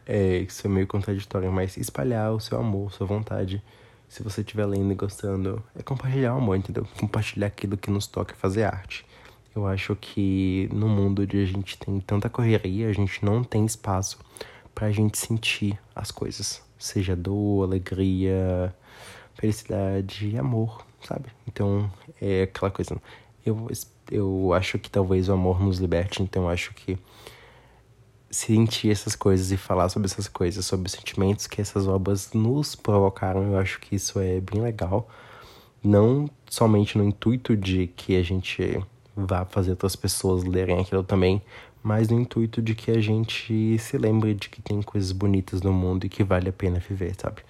É, 0.05 0.38
isso 0.38 0.66
é 0.66 0.68
meio 0.68 0.85
contraditório, 0.85 1.53
mas 1.53 1.77
espalhar 1.77 2.33
o 2.33 2.40
seu 2.40 2.59
amor, 2.59 2.92
sua 2.92 3.07
vontade. 3.07 3.62
Se 4.09 4.20
você 4.20 4.40
estiver 4.40 4.66
lendo 4.66 4.90
e 4.90 4.96
gostando, 4.96 5.62
é 5.77 5.83
compartilhar 5.83 6.35
o 6.35 6.38
amor, 6.38 6.57
entendeu? 6.57 6.85
Compartilhar 6.98 7.46
aquilo 7.46 7.77
que 7.77 7.88
nos 7.88 8.09
toca 8.09 8.35
fazer 8.35 8.64
arte. 8.64 9.07
Eu 9.55 9.67
acho 9.67 9.95
que 9.97 10.69
no 10.73 10.88
mundo 10.88 11.23
onde 11.23 11.43
a 11.43 11.47
gente 11.47 11.79
tem 11.79 12.01
tanta 12.01 12.29
correria, 12.29 12.88
a 12.88 12.93
gente 12.93 13.25
não 13.25 13.45
tem 13.45 13.64
espaço 13.64 14.19
pra 14.75 14.90
gente 14.90 15.17
sentir 15.17 15.79
as 15.95 16.11
coisas 16.11 16.64
seja 16.85 17.17
dor, 17.17 17.64
alegria, 17.64 18.75
felicidade 19.35 20.37
amor, 20.37 20.85
sabe? 21.03 21.27
Então 21.47 21.90
é 22.21 22.43
aquela 22.43 22.71
coisa. 22.71 23.01
Eu, 23.45 23.69
eu 24.11 24.53
acho 24.53 24.79
que 24.79 24.90
talvez 24.90 25.29
o 25.29 25.33
amor 25.33 25.61
nos 25.61 25.79
liberte, 25.79 26.23
então 26.23 26.45
eu 26.45 26.49
acho 26.49 26.75
que 26.75 26.99
sentir 28.31 28.90
essas 28.90 29.14
coisas 29.14 29.53
e 29.53 29.57
falar 29.57 29.88
sobre 29.88 30.07
essas 30.07 30.29
coisas, 30.29 30.67
sobre 30.67 30.87
os 30.87 30.93
sentimentos 30.93 31.47
que 31.47 31.61
essas 31.61 31.87
obras 31.87 32.33
nos 32.33 32.75
provocaram, 32.75 33.53
eu 33.53 33.59
acho 33.59 33.81
que 33.81 33.95
isso 33.95 34.19
é 34.19 34.40
bem 34.40 34.61
legal. 34.61 35.09
Não 35.83 36.29
somente 36.49 36.99
no 36.99 37.05
intuito 37.05 37.57
de 37.57 37.87
que 37.88 38.17
a 38.17 38.23
gente 38.23 38.83
vá 39.16 39.44
fazer 39.44 39.70
outras 39.70 39.96
pessoas 39.96 40.44
lerem 40.44 40.81
aquilo 40.81 41.05
também, 41.05 41.42
mas 41.83 42.09
no 42.09 42.18
intuito 42.18 42.62
de 42.62 42.74
que 42.74 42.90
a 42.90 43.00
gente 43.00 43.79
se 43.79 43.98
lembre 43.98 44.35
de 44.35 44.48
que 44.48 44.62
tem 44.62 44.81
coisas 44.83 45.12
bonitas 45.12 45.62
no 45.62 45.72
mundo 45.72 46.07
e 46.07 46.09
que 46.09 46.24
vale 46.24 46.48
a 46.48 46.53
pena 46.53 46.79
viver, 46.79 47.14
sabe? 47.20 47.42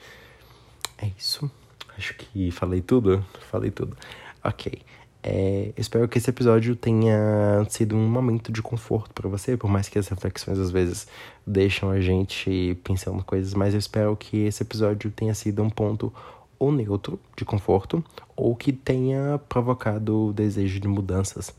É 0.99 1.09
isso. 1.19 1.51
Acho 1.97 2.15
que 2.15 2.51
falei 2.51 2.81
tudo? 2.81 3.25
Falei 3.51 3.71
tudo. 3.71 3.97
Ok. 4.43 4.83
É, 5.27 5.73
espero 5.79 6.07
que 6.07 6.19
esse 6.19 6.29
episódio 6.29 6.77
tenha 6.77 7.65
sido 7.71 7.97
um 7.97 8.07
momento 8.07 8.53
de 8.53 8.61
conforto 8.61 9.15
para 9.15 9.27
você, 9.27 9.57
por 9.57 9.71
mais 9.71 9.89
que 9.89 9.99
as 9.99 10.07
reflexões 10.09 10.59
às 10.59 10.71
vezes 10.71 11.09
deixam 11.47 11.91
a 11.91 11.99
gente 11.99 12.79
pensando 12.85 13.25
coisas, 13.25 13.55
mas 13.55 13.73
eu 13.73 13.79
espero 13.79 14.15
que 14.17 14.45
esse 14.45 14.63
episódio 14.63 15.11
tenha 15.11 15.35
sido 15.35 15.63
um 15.63 15.71
ponto 15.71 16.13
ou 16.59 16.73
neutro 16.73 17.19
de 17.37 17.45
conforto, 17.45 18.05
ou 18.37 18.55
que 18.55 18.73
tenha 18.73 19.41
provocado 19.49 20.29
o 20.29 20.33
desejo 20.33 20.81
de 20.81 20.89
mudanças 20.89 21.55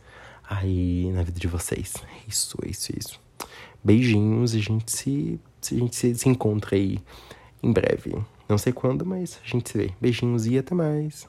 aí 0.49 1.11
na 1.13 1.23
vida 1.23 1.39
de 1.39 1.47
vocês. 1.47 1.95
Isso, 2.27 2.57
isso, 2.65 2.91
isso. 2.97 3.19
Beijinhos 3.83 4.55
e 4.55 4.59
a 4.59 4.61
gente 4.61 4.91
se, 4.91 5.39
a 5.71 5.75
gente 5.75 5.95
se, 5.95 6.15
se 6.15 6.29
encontra 6.29 6.75
aí 6.75 6.99
em 7.61 7.71
breve. 7.71 8.15
Não 8.47 8.57
sei 8.57 8.71
quando, 8.71 9.05
mas 9.05 9.39
a 9.43 9.47
gente 9.47 9.69
se 9.69 9.77
vê. 9.77 9.91
Beijinhos 9.99 10.45
e 10.45 10.57
até 10.57 10.75
mais. 10.75 11.27